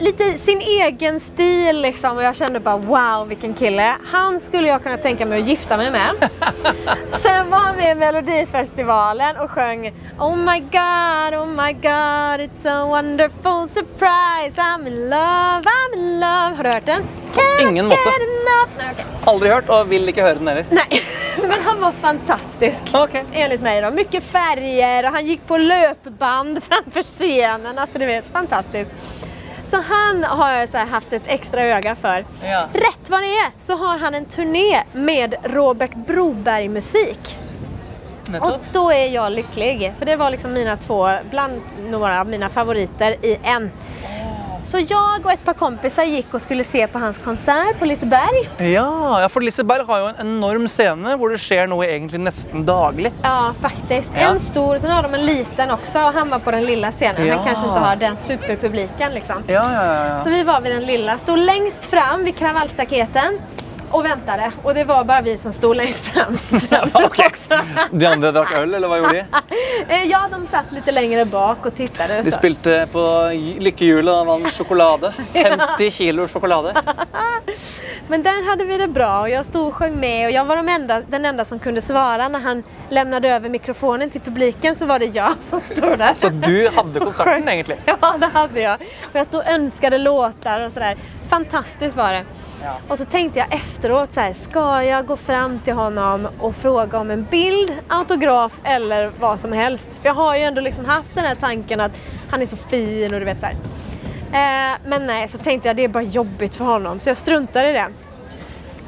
lite 0.00 0.38
sin 0.38 0.60
egen 0.60 1.20
stil 1.20 1.80
liksom 1.82 2.16
och 2.16 2.22
jag 2.22 2.36
kände 2.36 2.60
bara 2.60 2.76
wow 2.76 3.28
vilken 3.28 3.54
kille. 3.54 3.92
Han 4.12 4.40
skulle 4.40 4.68
jag 4.68 4.82
kunna 4.82 4.96
tänka 4.96 5.26
mig 5.26 5.40
att 5.40 5.46
gifta 5.46 5.76
mig 5.76 5.90
med. 5.90 6.10
Sen 7.12 7.50
var 7.50 7.58
han 7.58 7.76
med 7.76 7.92
i 7.92 7.94
Melodifestivalen 7.94 9.36
och 9.36 9.50
sjöng 9.50 9.94
Oh 10.18 10.36
my 10.36 10.60
god, 10.60 11.40
oh 11.40 11.46
my 11.46 11.72
god, 11.72 12.40
it's 12.40 12.68
a 12.68 12.86
wonderful 12.86 13.68
surprise 13.68 14.60
I'm 14.60 14.86
in 14.86 15.10
love, 15.10 15.64
I'm 15.64 15.94
in 15.96 16.20
love. 16.20 16.56
Har 16.56 16.64
du 16.64 16.70
hört 16.70 16.86
den? 16.86 17.02
Ingen 17.62 17.86
måte. 17.86 17.96
Aldri 19.24 19.48
hørt, 19.48 19.68
og 19.70 19.88
vil 19.88 20.08
ikke 20.10 20.22
høre 20.22 20.38
den 20.40 20.48
heller. 20.50 20.66
Nei, 20.70 21.00
men 21.48 21.58
han 21.64 21.80
var 21.80 21.92
fantastisk. 22.02 22.94
Okay. 22.94 23.24
Enligt 23.32 23.60
mig 23.60 23.80
då. 23.82 23.90
Mycket 23.90 24.24
färger 24.24 25.04
han 25.04 25.26
gikk 25.26 25.46
på 25.46 25.58
löpband 25.58 26.62
framfor 26.62 27.02
scenen. 27.02 27.78
Altså, 27.78 27.98
du 27.98 28.06
vet, 28.06 28.24
fantastisk. 28.32 28.90
Så 29.66 29.80
han 29.80 30.24
har 30.24 30.50
jeg 30.52 30.68
så 30.68 30.76
här 30.76 30.86
haft 30.86 31.12
ett 31.12 31.22
extra 31.26 31.62
öga 31.62 31.94
för. 31.94 32.26
Ja. 32.44 32.68
Rätt 32.72 33.10
vad 33.10 33.22
det 33.22 33.26
är 33.26 33.50
så 33.58 33.76
har 33.76 33.98
han 33.98 34.14
en 34.14 34.24
turné 34.24 34.82
med 34.92 35.34
Robert 35.42 35.94
Broberg 36.06 36.68
musik. 36.68 37.38
Och 38.40 38.50
da 38.50 38.58
då 38.72 38.92
är 38.92 39.06
jag 39.08 39.32
lycklig. 39.32 39.92
För 39.98 40.06
det 40.06 40.16
var 40.16 40.30
liksom 40.30 40.52
mina 40.52 40.76
två, 40.76 41.10
bland 41.30 41.62
några 41.90 42.20
av 42.20 42.28
mina 42.28 42.48
favoriter 42.48 43.16
i 43.22 43.38
en. 43.42 43.70
Så 44.62 44.78
jeg 44.78 45.22
og 45.24 45.30
et 45.32 45.42
par 45.42 45.56
kompisar 45.58 46.06
gikk 46.06 46.36
og 46.36 46.42
skulle 46.44 46.64
se 46.66 46.84
på 46.86 47.00
hans 47.02 47.18
konsert 47.22 47.80
på 47.80 47.86
Liseberg. 47.88 48.46
Ja, 48.62 49.26
for 49.32 49.42
Liseberg 49.42 49.88
har 49.88 50.04
jo 50.04 50.10
en 50.12 50.20
enorm 50.22 50.68
scene 50.70 51.16
hvor 51.18 51.34
det 51.34 51.40
skjer 51.42 51.66
noe 51.70 51.88
egentlig 51.88 52.20
nesten 52.22 52.62
daglig. 52.68 53.10
Ja, 53.24 53.50
faktisk. 53.58 54.14
Ja. 54.14 54.30
En 54.30 54.38
stor, 54.42 54.78
så 54.78 54.92
har 54.92 55.08
de 55.08 55.18
en 55.18 55.26
liten 55.26 55.74
også, 55.74 56.06
og 56.06 56.14
han 56.20 56.30
var 56.30 56.44
på 56.46 56.54
den 56.54 56.66
lilla 56.68 56.92
scenen. 56.94 57.26
Ja. 57.26 57.40
Han 57.40 57.46
kanskje 57.48 57.68
ikke 57.72 57.82
har 57.88 57.98
den 58.04 58.20
superpubliken 58.22 59.18
liksom. 59.18 59.42
Ja, 59.50 59.66
ja, 59.74 59.82
ja. 59.90 60.16
Så 60.22 60.30
vi 60.30 60.44
var 60.46 60.62
vid 60.62 60.76
den 60.76 60.86
lilla, 60.86 61.18
stod 61.18 61.42
lengst 61.42 61.90
fram 61.90 62.22
vid 62.26 62.38
kravallstaketen 62.38 63.42
och 63.92 64.04
ventet. 64.04 64.52
Og 64.64 64.74
det 64.74 64.84
var 64.84 65.04
bare 65.04 65.22
vi 65.22 65.38
som 65.38 65.52
stod 65.52 65.76
lengst 65.76 66.04
fram. 66.04 66.36
Sen 66.60 66.90
De 67.98 68.06
andre 68.06 68.30
drakk 68.32 68.52
øl, 68.56 68.74
eller 68.74 68.88
hva 68.88 68.98
gjorde 69.02 69.14
de? 69.20 69.24
Eh, 69.88 70.04
Ja, 70.06 70.20
de 70.30 70.38
satt 70.46 70.70
litt 70.72 70.86
lenger 70.92 71.24
bak 71.26 71.66
og 71.66 71.74
tittet. 71.76 72.12
De 72.24 72.32
spilte 72.32 72.74
på 72.92 73.02
lykkehjulet 73.64 74.12
og 74.14 74.28
vant 74.28 74.52
sjokolade. 74.54 75.10
50 75.34 75.90
kilo 75.90 76.26
sjokolade. 76.30 76.74
Men 78.08 78.22
den 78.22 78.44
hadde 78.46 78.66
vi 78.68 78.76
det 78.80 78.88
bra 78.92 79.08
og 79.22 79.30
Jeg 79.30 79.44
stod 79.46 79.68
og 79.70 79.78
sang 79.78 79.94
med 80.00 80.26
og 80.26 80.32
Jeg 80.34 80.46
var 80.48 80.58
de 80.60 80.72
enda, 80.74 80.98
den 81.14 81.26
enda 81.30 81.44
som 81.48 81.60
kunne 81.62 81.80
svara 81.84 82.26
Når 82.32 82.42
han 82.44 82.62
levnet 82.92 83.24
over 83.30 83.52
mikrofonen 83.52 84.10
til 84.12 84.20
publiken 84.24 84.76
så 84.76 84.86
var 84.90 85.00
det 85.02 85.12
jeg 85.14 85.38
som 85.46 85.60
stod 85.64 85.96
der. 86.00 86.14
Så 86.18 86.28
du 86.28 86.68
hadde 86.74 87.00
konserten, 87.00 87.48
egentlig. 87.48 87.78
Ja, 87.88 88.12
det 88.20 88.28
hadde 88.34 88.60
jeg. 88.60 88.90
Og 89.10 89.16
jeg 89.20 89.26
stod 89.30 89.40
og 89.42 89.52
ønsket 89.54 89.98
låtar 90.02 90.66
og 90.66 90.74
sånn. 90.76 91.00
Fantastisk 91.30 91.96
var 91.96 92.18
det. 92.18 92.24
Ja. 92.62 92.76
Och 92.88 92.98
så 92.98 93.04
tänkte 93.04 93.38
jag 93.38 93.54
efteråt 93.54 94.12
så 94.12 94.20
här, 94.20 94.32
ska 94.32 94.82
jag 94.82 95.06
gå 95.06 95.16
fram 95.16 95.58
till 95.58 95.72
honom 95.72 96.28
och 96.38 96.56
fråga 96.56 96.98
om 96.98 97.10
en 97.10 97.26
bild, 97.30 97.72
autograf 97.88 98.60
eller 98.64 99.10
vad 99.20 99.40
som 99.40 99.52
helst? 99.52 99.98
För 100.00 100.08
jag 100.08 100.14
har 100.14 100.36
ju 100.36 100.42
ändå 100.42 100.60
liksom 100.60 100.84
haft 100.84 101.14
den 101.14 101.24
här 101.24 101.34
tanken 101.34 101.80
att 101.80 101.92
han 102.30 102.42
är 102.42 102.46
så 102.46 102.56
fin 102.56 103.14
och 103.14 103.20
du 103.20 103.26
vet 103.26 103.40
så 103.40 103.46
här. 103.46 103.56
Eh, 104.32 104.78
men 104.86 105.06
nej, 105.06 105.28
så 105.28 105.38
tänkte 105.38 105.68
jag 105.68 105.76
det 105.76 105.84
är 105.84 105.88
bara 105.88 106.02
jobbigt 106.02 106.54
för 106.54 106.64
honom 106.64 107.00
så 107.00 107.10
jag 107.10 107.16
struntade 107.16 107.70
i 107.70 107.72
det. 107.72 107.86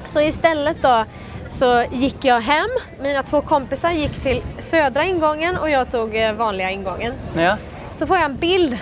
Så 0.07 0.21
istället 0.21 0.83
då 0.83 1.05
så 1.49 1.85
gick 1.93 2.25
jag 2.25 2.41
hem, 2.41 2.69
mina 3.01 3.23
två 3.23 3.41
kompisar 3.41 3.91
gick 3.91 4.23
till 4.23 4.43
södra 4.59 5.05
ingången 5.05 5.57
och 5.59 5.71
jag 5.71 5.91
tog 5.91 6.17
eh, 6.17 6.33
vanliga 6.33 6.71
ingången. 6.71 7.13
Ja. 7.37 7.57
Så 7.95 8.07
får 8.07 8.17
jag 8.17 8.25
en 8.25 8.37
bild 8.37 8.79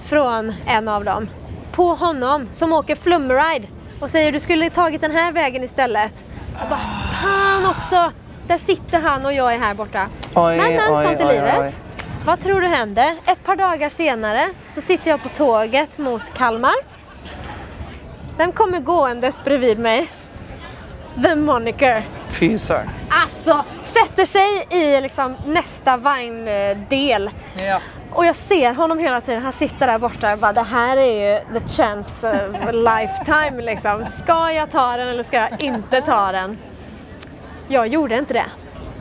från 0.00 0.54
en 0.66 0.88
av 0.88 1.04
dem 1.04 1.28
på 1.72 1.94
honom 1.94 2.48
som 2.50 2.72
åker 2.72 2.96
flumride 2.96 3.66
och 4.00 4.10
säger 4.10 4.32
du 4.32 4.40
skulle 4.40 4.70
tagit 4.70 5.00
den 5.00 5.10
här 5.10 5.32
vägen 5.32 5.64
istället. 5.64 6.14
Och 6.62 6.68
bara, 6.68 6.80
fan 7.22 7.66
också! 7.66 8.12
Där 8.46 8.58
sitter 8.58 9.00
han 9.00 9.26
och 9.26 9.32
jag 9.32 9.54
är 9.54 9.58
här 9.58 9.74
borta. 9.74 10.08
Oj, 10.34 10.56
men 10.56 10.74
men, 10.74 10.94
oj, 10.94 11.04
sånt 11.06 11.20
är 11.20 11.34
livet. 11.34 11.60
oj. 11.60 11.74
Vad 12.26 12.40
tror 12.40 12.60
du 12.60 12.66
händer? 12.66 13.16
Ett 13.26 13.44
par 13.44 13.56
dagar 13.56 13.88
senare 13.88 14.40
så 14.66 14.80
sitter 14.80 15.10
jag 15.10 15.22
på 15.22 15.28
tåget 15.28 15.98
mot 15.98 16.34
Kalmar. 16.34 16.74
Vem 18.36 18.52
kommer 18.52 18.80
gåendes 18.80 19.44
bredvid 19.44 19.78
mig? 19.78 20.08
The 21.22 21.34
Moniker. 21.34 22.08
Fy 22.30 22.58
søren. 22.58 22.90
Alltså, 23.08 23.64
sätter 23.84 24.24
sig 24.24 24.66
i 24.70 25.00
liksom 25.00 25.36
nästa 25.46 25.96
vagndel. 25.96 27.30
Ja. 27.58 27.80
Och 28.14 28.26
jag 28.26 28.36
ser 28.36 28.74
honom 28.74 28.98
hela 28.98 29.20
tiden. 29.20 29.42
Han 29.42 29.52
sitter 29.52 29.86
där 29.86 29.98
borta 29.98 30.32
och 30.32 30.38
bara, 30.38 30.52
det 30.52 30.62
här 30.62 30.96
är 30.96 31.32
ju 31.34 31.58
the 31.58 31.68
chance 31.82 32.28
of 32.30 32.68
a 32.68 32.72
lifetime 32.72 33.62
liksom. 33.62 34.06
Ska 34.22 34.52
jag 34.52 34.70
ta 34.70 34.96
den 34.96 35.08
eller 35.08 35.22
ska 35.24 35.36
jag 35.36 35.62
inte 35.62 36.00
ta 36.00 36.32
den? 36.32 36.58
Jag 37.68 37.86
gjorde 37.86 38.18
inte 38.18 38.34
det. 38.34 38.46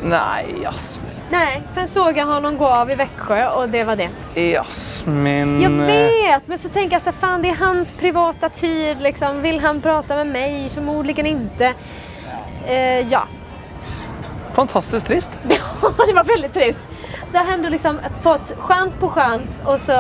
Nei, 0.02 0.64
Jasmin. 0.64 1.12
Nej, 1.30 1.64
sen 1.74 1.88
såg 1.88 2.18
jag 2.18 2.26
honom 2.26 2.58
gå 2.58 2.68
av 2.68 2.92
i 2.92 2.96
Växjö 2.96 3.50
och 3.50 3.70
det 3.70 3.84
var 3.84 3.96
det. 3.96 4.10
Jasmin 4.36 5.62
Jag 5.62 5.70
vet, 5.70 6.48
men 6.48 6.58
så 6.58 6.70
tänker 6.70 6.96
jag 6.96 7.02
så 7.02 7.10
här, 7.10 7.18
fan 7.20 7.42
det 7.42 7.50
är 7.50 7.56
hans 7.56 7.92
privata 7.92 8.50
tid 8.50 9.02
liksom. 9.02 9.42
Vill 9.42 9.60
han 9.60 9.82
prata 9.82 10.16
med 10.16 10.28
mig? 10.28 10.70
Förmodligen 10.74 11.26
inte. 11.26 11.74
Eh, 12.68 13.00
ja, 13.00 13.28
Fantastisk 14.54 15.06
trist. 15.06 15.30
Ja, 15.82 16.06
det 16.08 16.14
var 16.14 16.24
väldigt 16.24 16.54
trist. 16.54 16.80
Det 17.34 17.40
har 17.40 17.54
ändå 17.54 17.70
liksom 17.70 18.00
fått 18.22 18.54
chans 18.58 18.98
på 18.98 19.10
chans 19.10 19.62
og 19.66 19.80
så 19.82 19.96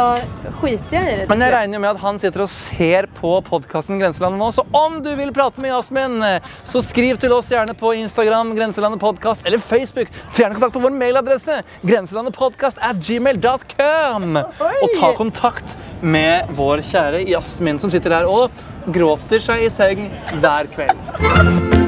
skiter 0.59 0.93
jeg 0.99 1.13
i 1.13 1.15
det. 1.17 1.25
Men 1.31 1.41
jeg 1.41 1.53
regner 1.55 1.81
med 1.81 1.95
at 1.95 2.01
han 2.03 2.19
sitter 2.21 2.43
og 2.45 2.51
ser 2.53 3.07
på 3.17 3.31
podkasten 3.47 3.97
Grenselandet 3.97 4.37
nå. 4.37 4.51
Så 4.53 4.65
om 4.69 4.99
du 5.01 5.09
vil 5.17 5.33
prate 5.33 5.63
med 5.63 5.73
Jasmin, 5.73 6.21
så 6.61 6.83
skriv 6.85 7.17
til 7.17 7.33
oss 7.33 7.49
gjerne 7.49 7.73
på 7.73 7.95
Instagram 8.03 8.53
Grenselandet 8.53 9.01
podcast, 9.01 9.41
eller 9.49 9.57
Facebook. 9.57 10.13
Få 10.29 10.43
gjerne 10.43 10.59
kontakt 10.59 10.77
på 10.77 10.85
vår 10.85 10.93
mailadresse 10.93 11.63
grenselandetpodkast 11.81 12.77
at 12.85 13.01
gmail.com. 13.01 14.37
Og 14.37 14.97
ta 14.99 15.13
kontakt 15.17 15.73
med 16.05 16.53
vår 16.53 16.85
kjære 16.85 17.25
Jasmin, 17.33 17.81
som 17.81 17.89
sitter 17.89 18.13
her 18.19 18.29
og 18.29 18.53
gråter 18.93 19.41
seg 19.41 19.65
i 19.65 19.73
seng 19.73 20.11
hver 20.37 20.69
kveld. 20.75 21.82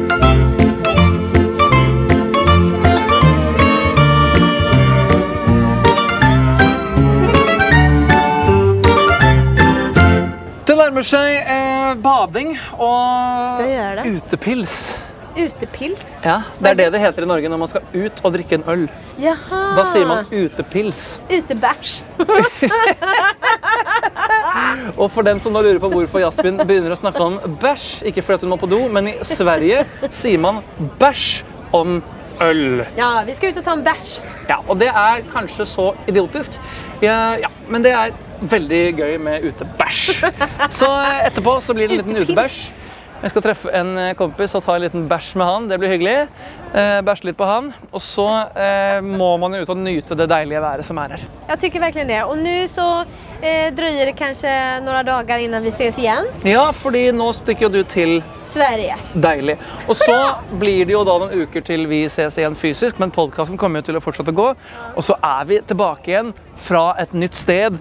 Nærmer 11.06 11.22
seg 11.22 11.36
eh, 11.54 11.92
bading 12.02 12.56
og 12.82 13.60
Det 13.60 13.66
gjør 13.70 14.00
det. 14.00 14.06
utepils. 14.16 14.78
Utepils? 15.38 16.06
Ja, 16.24 16.40
Det 16.58 16.70
er 16.72 16.76
det 16.80 16.88
det 16.96 17.02
heter 17.04 17.22
i 17.22 17.28
Norge 17.30 17.46
når 17.52 17.60
man 17.62 17.70
skal 17.70 17.82
ut 17.94 18.22
og 18.26 18.34
drikke 18.34 18.56
en 18.58 18.64
øl. 18.66 18.88
Jaha. 19.22 19.60
Da 19.78 19.84
sier 19.92 20.08
man 20.10 20.26
utepils. 20.34 21.20
Utebæsj. 21.30 22.02
Og 24.98 25.12
for 25.12 25.22
dem 25.22 25.40
som 25.40 25.54
nå 25.54 25.62
lurer 25.62 25.80
på 25.84 25.92
hvorfor 25.94 26.20
Jasmin 26.26 26.58
begynner 26.66 26.92
å 26.96 26.98
snakke 26.98 27.22
om 27.22 27.38
bæsj, 27.62 28.02
ikke 28.10 28.26
fordi 28.26 28.42
hun 28.48 28.56
må 28.56 28.62
på 28.64 28.70
do, 28.72 28.82
men 28.90 29.08
i 29.14 29.16
Sverige 29.22 29.86
sier 30.10 30.42
man 30.42 30.64
bæsj 30.98 31.44
om 31.76 32.02
øl. 32.42 32.82
Ja, 32.98 33.22
vi 33.28 33.34
skal 33.38 33.54
ut 33.54 33.62
og 33.62 33.66
ta 33.68 33.74
en 33.78 33.86
bæsj. 33.86 34.24
Ja, 34.50 34.58
og 34.66 34.80
det 34.82 34.90
er 34.90 35.22
kanskje 35.30 35.70
så 35.70 35.92
idiotisk, 36.10 36.58
ja, 37.06 37.36
ja, 37.46 37.50
men 37.70 37.86
det 37.86 37.94
er 37.94 38.10
veldig 38.42 38.84
gøy 39.00 39.18
med 39.22 39.46
utebæsj. 39.50 40.02
Så 40.80 40.90
eh, 40.90 41.22
etterpå 41.28 41.60
så 41.62 41.78
blir 41.78 41.88
det 41.88 42.00
en 42.00 42.04
liten 42.04 42.26
utebæsj. 42.26 42.66
Jeg 43.24 43.32
skal 43.32 43.42
treffe 43.42 43.72
en 43.74 43.96
eh, 43.98 44.14
kompis 44.14 44.54
og 44.58 44.62
ta 44.66 44.76
en 44.76 44.84
liten 44.84 45.06
bæsj 45.10 45.30
med 45.40 45.48
han. 45.48 45.68
Det 45.72 45.78
blir 45.82 45.94
hyggelig. 45.96 46.16
Eh, 46.76 47.00
bæsje 47.08 47.30
litt 47.30 47.38
på 47.40 47.48
han. 47.48 47.72
Og 47.90 48.04
så 48.04 48.26
eh, 48.54 49.00
må 49.02 49.32
man 49.42 49.56
jo 49.56 49.64
ut 49.64 49.72
og 49.72 49.80
nyte 49.82 50.18
det 50.20 50.28
deilige 50.30 50.62
været 50.62 50.86
som 50.86 51.00
er 51.02 51.16
her. 51.16 51.24
Jeg 51.48 51.62
syns 51.64 51.80
virkelig 51.88 52.06
det. 52.12 52.20
Og 52.28 52.36
nå 52.44 52.54
så 52.70 52.86
eh, 53.40 53.72
drøyer 53.74 54.12
det 54.12 54.16
kanskje 54.20 54.52
noen 54.86 55.10
dager 55.10 55.42
innan 55.42 55.64
vi 55.66 55.74
ses 55.74 55.98
igjen. 56.04 56.30
Ja, 56.46 56.68
fordi 56.76 57.08
nå 57.16 57.32
stikker 57.34 57.70
jo 57.70 57.74
du 57.80 57.82
til 57.96 58.20
Sverige. 58.46 59.00
Deilig. 59.16 59.58
Og 59.88 59.98
så 60.04 60.20
blir 60.60 60.84
det 60.86 60.94
jo 60.94 61.06
da 61.08 61.18
noen 61.24 61.46
uker 61.48 61.66
til 61.66 61.88
vi 61.90 62.04
ses 62.12 62.38
igjen 62.38 62.60
fysisk, 62.60 63.00
men 63.02 63.16
podkasten 63.16 63.58
kommer 63.58 63.82
jo 63.82 63.90
til 63.90 63.98
å 63.98 64.06
fortsette 64.06 64.36
å 64.36 64.42
gå. 64.44 64.50
Og 64.94 65.08
så 65.08 65.18
er 65.24 65.50
vi 65.50 65.64
tilbake 65.66 66.12
igjen 66.12 66.36
fra 66.68 66.92
et 67.02 67.16
nytt 67.16 67.42
sted 67.42 67.80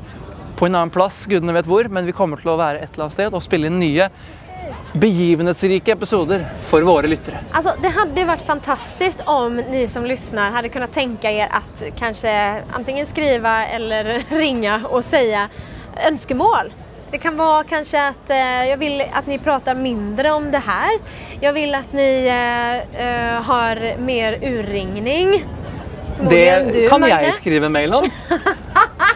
på 0.65 0.69
en 0.69 0.75
annen 0.75 0.91
plass, 0.91 1.27
gudene 1.29 1.53
vet 1.53 1.67
hvor, 1.69 1.85
men 1.93 2.07
vi 2.09 2.13
kommer 2.17 2.41
til 2.41 2.55
å 2.55 2.57
være 2.57 2.81
et 2.81 2.95
eller 2.95 3.05
annet 3.05 3.15
sted 3.19 3.35
og 3.37 3.43
spille 3.45 3.69
inn 3.69 3.77
nye 3.77 4.07
begivenhetsrike 4.97 5.93
episoder 5.93 6.47
for 6.71 6.87
våre 6.89 7.11
lyttere. 7.11 7.43
Alltså, 7.53 7.75
det 7.83 7.91
hadde 7.93 8.25
vært 8.25 8.47
fantastisk 8.47 9.21
om 9.29 9.59
ni 9.69 9.83
som 9.93 10.07
lyssnar 10.09 10.55
hadde 10.55 10.71
kunnet 10.73 10.95
tenke 10.97 11.29
er 11.29 11.53
at 11.53 11.83
kanskje 11.99 12.33
antingen 12.79 13.05
skrive 13.11 13.53
eller 13.77 14.09
ringe 14.43 14.79
og 14.89 15.05
si 15.05 15.21
ønskemål. 16.09 16.73
Det 17.13 17.21
kan 17.21 17.37
være 17.37 17.67
kanskje 17.69 18.07
at 18.15 18.33
eh, 18.33 18.73
vil 18.81 19.05
at 19.05 19.29
ni 19.29 19.37
prater 19.45 19.77
mindre 19.77 20.33
om 20.33 20.49
det 20.55 20.65
her. 20.65 20.97
Jeg 21.45 21.53
vil 21.59 21.77
at 21.77 21.93
ni 21.93 22.09
eh, 22.25 22.81
eh, 23.05 23.37
har 23.51 23.85
mer 24.01 24.41
urringning. 24.41 25.37
Det 26.25 26.89
kan 26.89 27.05
jeg 27.11 27.37
skrive 27.43 27.69
mail 27.69 28.01
om. 28.01 28.09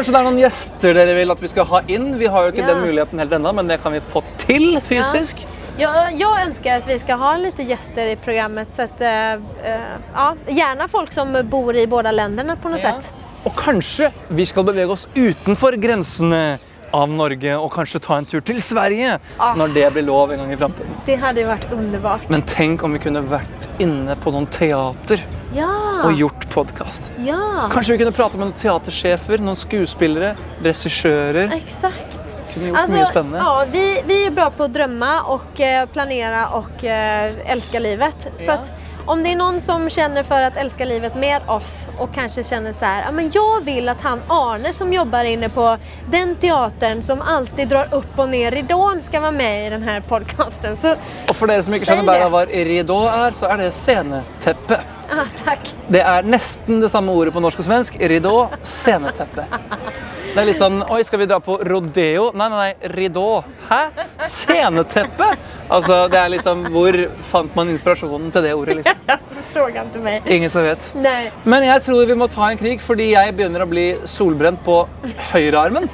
Kanskje 0.00 0.14
det 0.14 0.20
er 0.22 0.24
noen 0.30 0.38
gjester 0.40 0.94
dere 0.96 1.12
vil 1.18 1.32
at 1.34 1.40
vi 1.44 1.48
skal 1.52 1.66
ha 1.68 1.78
inn. 1.92 2.14
Vi 2.16 2.28
har 2.32 2.46
jo 2.46 2.52
ikke 2.54 2.62
Ja. 2.62 2.68
den 2.72 2.86
muligheten 2.86 3.18
helt 3.20 3.32
ennå, 3.36 3.52
men 3.52 3.66
det 3.68 3.82
kan 3.82 3.92
vi 3.92 4.00
få 4.00 4.22
til 4.38 4.80
fysisk. 4.80 5.44
Jag, 5.76 6.14
jag 6.16 6.40
önskar 6.46 6.78
att 6.78 6.88
vi 6.88 6.98
ska 6.98 7.14
ha 7.14 7.36
lite 7.36 7.62
gäster 7.62 8.06
i 8.06 8.16
programmet. 8.16 8.72
Så 8.72 8.82
att, 8.82 9.00
uh, 9.00 9.06
eh, 9.06 9.80
ja, 10.14 10.34
gjerne 10.48 10.88
folk 10.88 11.12
som 11.12 11.36
bor 11.50 11.76
i 11.76 11.86
båda 11.86 12.12
länderna 12.12 12.56
på 12.56 12.68
något 12.68 12.82
Ja. 12.82 12.92
sätt. 13.00 13.14
Og 13.44 13.52
kanskje 13.56 14.12
vi 14.28 14.46
skal 14.46 14.64
bevege 14.64 14.88
oss 14.90 15.08
utenfor 15.14 15.72
grensene 15.72 16.58
av 16.96 17.08
Norge 17.08 17.56
og 17.58 17.70
kanskje 17.74 18.00
ta 18.04 18.16
en 18.20 18.26
tur 18.26 18.40
til 18.40 18.60
Sverige 18.62 19.18
Ah. 19.38 19.54
når 19.56 19.74
det 19.74 19.92
blir 19.94 20.06
lov 20.06 20.32
en 20.32 20.38
gang 20.38 20.52
i 20.52 20.56
framtiden. 20.56 20.94
Det 21.06 21.16
hadde 21.20 21.44
varit 21.46 21.72
underbart. 21.72 22.28
Men 22.30 22.42
tenk 22.42 22.82
om 22.84 22.92
vi 22.92 22.98
kunne 22.98 23.22
vært 23.22 23.68
inne 23.78 24.16
på 24.16 24.32
noen 24.32 24.46
teater 24.46 25.22
Ja! 25.54 25.68
og 26.04 26.16
gjort 26.18 26.48
podkast. 26.50 27.02
Ja! 27.18 27.68
Kanskje 27.70 27.96
vi 27.96 28.04
kunne 28.04 28.12
prate 28.16 28.38
med 28.38 28.48
noen 28.50 28.56
teatersjefer, 28.58 29.38
noen 29.40 29.56
skuespillere, 29.56 30.36
regissører. 30.62 31.52
Exakt. 31.56 32.18
Kunne 32.54 32.72
gjort 32.72 32.90
mye 32.90 33.06
spennende. 33.10 33.38
ja, 33.38 33.64
vi, 33.70 33.84
vi 34.06 34.26
er 34.26 34.30
bra 34.34 34.50
på 34.50 34.66
å 34.66 34.72
drømme 34.72 35.10
og 35.30 35.60
planere 35.92 36.46
og 36.54 36.64
och 36.70 36.84
eh, 36.84 37.80
livet. 37.80 38.28
Så 38.36 38.50
Ja. 38.52 38.54
att 38.54 38.70
om 39.10 39.22
det 39.22 39.32
är 39.32 39.36
någon 39.36 39.60
som 39.60 39.90
känner 39.90 40.22
för 40.22 40.42
att 40.42 40.56
älska 40.56 40.84
livet 40.84 41.14
med 41.14 41.42
oss 41.48 41.88
och 41.98 42.14
kanske 42.14 42.44
känner 42.44 42.72
så 42.72 42.84
här, 42.84 43.02
ja 43.06 43.12
men 43.12 43.30
jag 43.34 43.64
vill 43.64 43.88
att 43.88 44.00
han 44.00 44.20
Arne 44.28 44.72
som 44.72 44.92
jobbar 44.92 45.24
inne 45.24 45.48
på 45.48 45.76
den 46.10 46.36
teatern 46.36 47.02
som 47.02 47.22
alltid 47.22 47.68
drar 47.68 47.88
upp 47.94 48.18
och 48.18 48.28
ner 48.28 48.50
ridån 48.50 49.02
ska 49.02 49.20
vara 49.20 49.30
med 49.32 49.66
i 49.66 49.70
den 49.70 49.82
här 49.82 50.00
podcasten. 50.00 50.76
Så, 50.76 50.94
Og 51.28 51.36
for 51.36 51.46
dere 51.46 51.62
som 51.62 51.74
ikke 51.74 51.86
känner 51.86 52.04
bara 52.06 52.28
vad 52.28 52.48
rideau 52.50 53.04
er, 53.08 53.32
så 53.32 53.46
er 53.50 53.56
det 53.56 53.72
sceneteppe. 53.72 54.80
ah, 55.10 55.26
tack. 55.44 55.74
Det 55.88 56.00
er 56.00 56.22
nesten 56.22 56.80
det 56.80 56.90
samme 56.90 57.12
ordet 57.12 57.32
på 57.32 57.40
norsk 57.40 57.58
og 57.58 57.64
svensk. 57.64 57.96
ridå, 58.00 58.48
sceneteppe. 58.62 59.44
Det 60.30 60.38
er 60.38 60.46
litt 60.46 60.60
sånn 60.60 60.82
Oi, 60.86 61.00
skal 61.06 61.22
vi 61.24 61.26
dra 61.26 61.40
på 61.42 61.56
rodeo? 61.66 62.28
Nei, 62.38 62.46
nei, 62.52 62.58
nei, 62.60 62.90
Ridå. 62.94 63.40
Hæ? 63.66 63.80
Sceneteppe? 64.22 65.26
Altså, 65.66 66.04
det 66.12 66.20
er 66.20 66.30
liksom 66.36 66.62
Hvor 66.70 66.98
fant 67.32 67.56
man 67.58 67.72
inspirasjonen 67.72 68.30
til 68.34 68.46
det 68.46 68.52
ordet, 68.54 68.78
liksom? 68.80 69.00
Fråga 69.50 69.82
til 69.90 70.04
meg. 70.04 70.26
Ingen 70.30 70.52
som 70.52 70.62
vet. 70.62 70.84
Nei. 70.94 71.32
Men 71.42 71.66
jeg 71.66 71.82
tror 71.82 72.06
vi 72.06 72.14
må 72.18 72.28
ta 72.30 72.52
en 72.52 72.60
krig, 72.60 72.82
fordi 72.84 73.08
jeg 73.10 73.34
begynner 73.34 73.64
å 73.64 73.70
bli 73.70 73.86
solbrent 74.06 74.62
på 74.62 74.84
høyrearmen. 75.32 75.90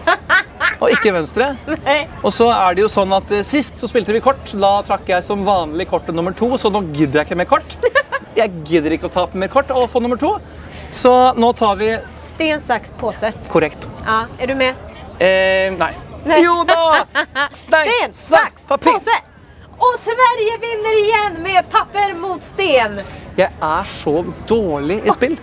Og 0.76 0.92
ikke 0.92 1.14
venstre. 1.16 1.54
Nei. 1.86 2.02
Og 2.20 2.34
så 2.36 2.50
er 2.52 2.76
det 2.76 2.84
jo 2.84 2.90
sånn 2.92 3.14
at 3.16 3.32
eh, 3.32 3.44
Sist 3.46 3.80
så 3.80 3.88
spilte 3.88 4.12
vi 4.12 4.20
kort. 4.24 4.52
Da 4.60 4.74
trakk 4.84 5.08
jeg 5.08 5.24
som 5.24 5.46
vanlig 5.46 5.88
kortet 5.88 6.16
nummer 6.16 6.36
to, 6.36 6.50
så 6.60 6.68
nå 6.72 6.84
gidder 6.90 7.22
jeg 7.22 7.30
ikke 7.30 7.40
mer 7.40 7.48
kort. 7.56 7.78
Jeg 8.36 8.52
gidder 8.68 8.92
ikke 8.96 9.08
å 9.08 9.12
tape 9.12 9.38
mer 9.40 9.48
kort 9.52 9.70
og 9.72 9.86
få 9.88 10.02
nummer 10.04 10.20
to. 10.20 10.34
Så 10.94 11.12
nå 11.40 11.52
tar 11.56 11.78
vi 11.80 11.94
Sten, 12.20 12.60
saks, 12.60 12.92
påse. 13.00 13.32
korrekt. 13.48 13.88
Ja, 14.04 14.26
Er 14.38 14.46
du 14.52 14.54
med? 14.54 14.74
Eh, 15.18 15.72
nei. 15.78 15.94
Nei. 16.26 16.42
Jo 16.42 16.64
da! 16.68 17.06
Stein, 17.54 17.88
Sten, 17.88 18.12
sax, 18.12 18.66
papir. 18.68 18.92
påse! 18.98 19.14
Og 19.76 19.94
Sverige 20.00 20.58
vinner 20.60 20.98
igjen 21.00 21.40
med 21.44 21.68
papper 21.72 22.14
mot 22.16 22.42
sten! 22.42 23.00
Jeg 23.36 23.52
er 23.60 23.88
så 23.88 24.24
dårlig 24.48 25.02
i 25.04 25.12
spill. 25.12 25.36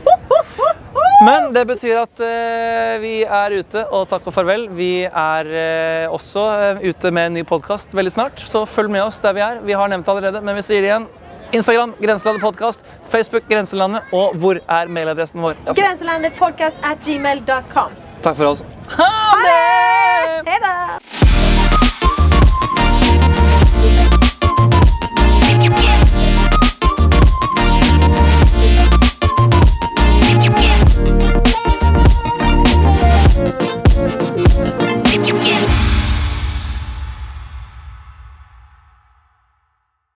Men 1.23 1.51
det 1.55 1.63
betyr 1.69 2.01
at 2.01 2.19
uh, 2.19 2.95
vi 2.99 3.21
er 3.23 3.53
ute, 3.61 3.83
og 3.93 4.07
takk 4.11 4.25
og 4.27 4.33
farvel. 4.35 4.65
Vi 4.75 5.05
er 5.05 5.49
uh, 5.53 6.13
også 6.13 6.43
uh, 6.75 6.81
ute 6.83 7.11
med 7.13 7.29
en 7.29 7.37
ny 7.37 7.43
podkast 7.47 7.93
veldig 7.95 8.15
snart, 8.15 8.41
så 8.43 8.65
følg 8.67 8.91
med 8.91 9.05
oss 9.05 9.21
der 9.23 9.37
vi 9.37 9.45
er. 9.45 9.61
Vi 9.63 9.77
har 9.77 9.91
nevnt 9.93 10.05
det 10.09 10.15
allerede, 10.15 10.41
men 10.43 10.57
vi 10.57 10.65
sier 10.65 10.83
det 10.83 10.89
igjen. 10.89 11.07
Instagram 11.53 11.93
Grenselandet 12.01 12.41
podkast, 12.41 12.79
Facebook 13.09 13.43
Grenselandet, 13.49 14.01
og 14.11 14.35
hvor 14.35 14.57
er 14.69 14.87
mailadressen 14.87 15.41
vår? 15.41 15.53
Grenselandetpodkast 15.77 16.77
at 16.83 16.97
gmail.com. 17.05 17.91
Takk 18.23 18.37
for 18.37 18.45
oss. 18.45 18.63
Ha 18.97 19.09
det! 19.43 19.53
Ha 19.53 20.41
det! 20.41 20.49
Hei 20.49 20.59
da! 20.63 20.73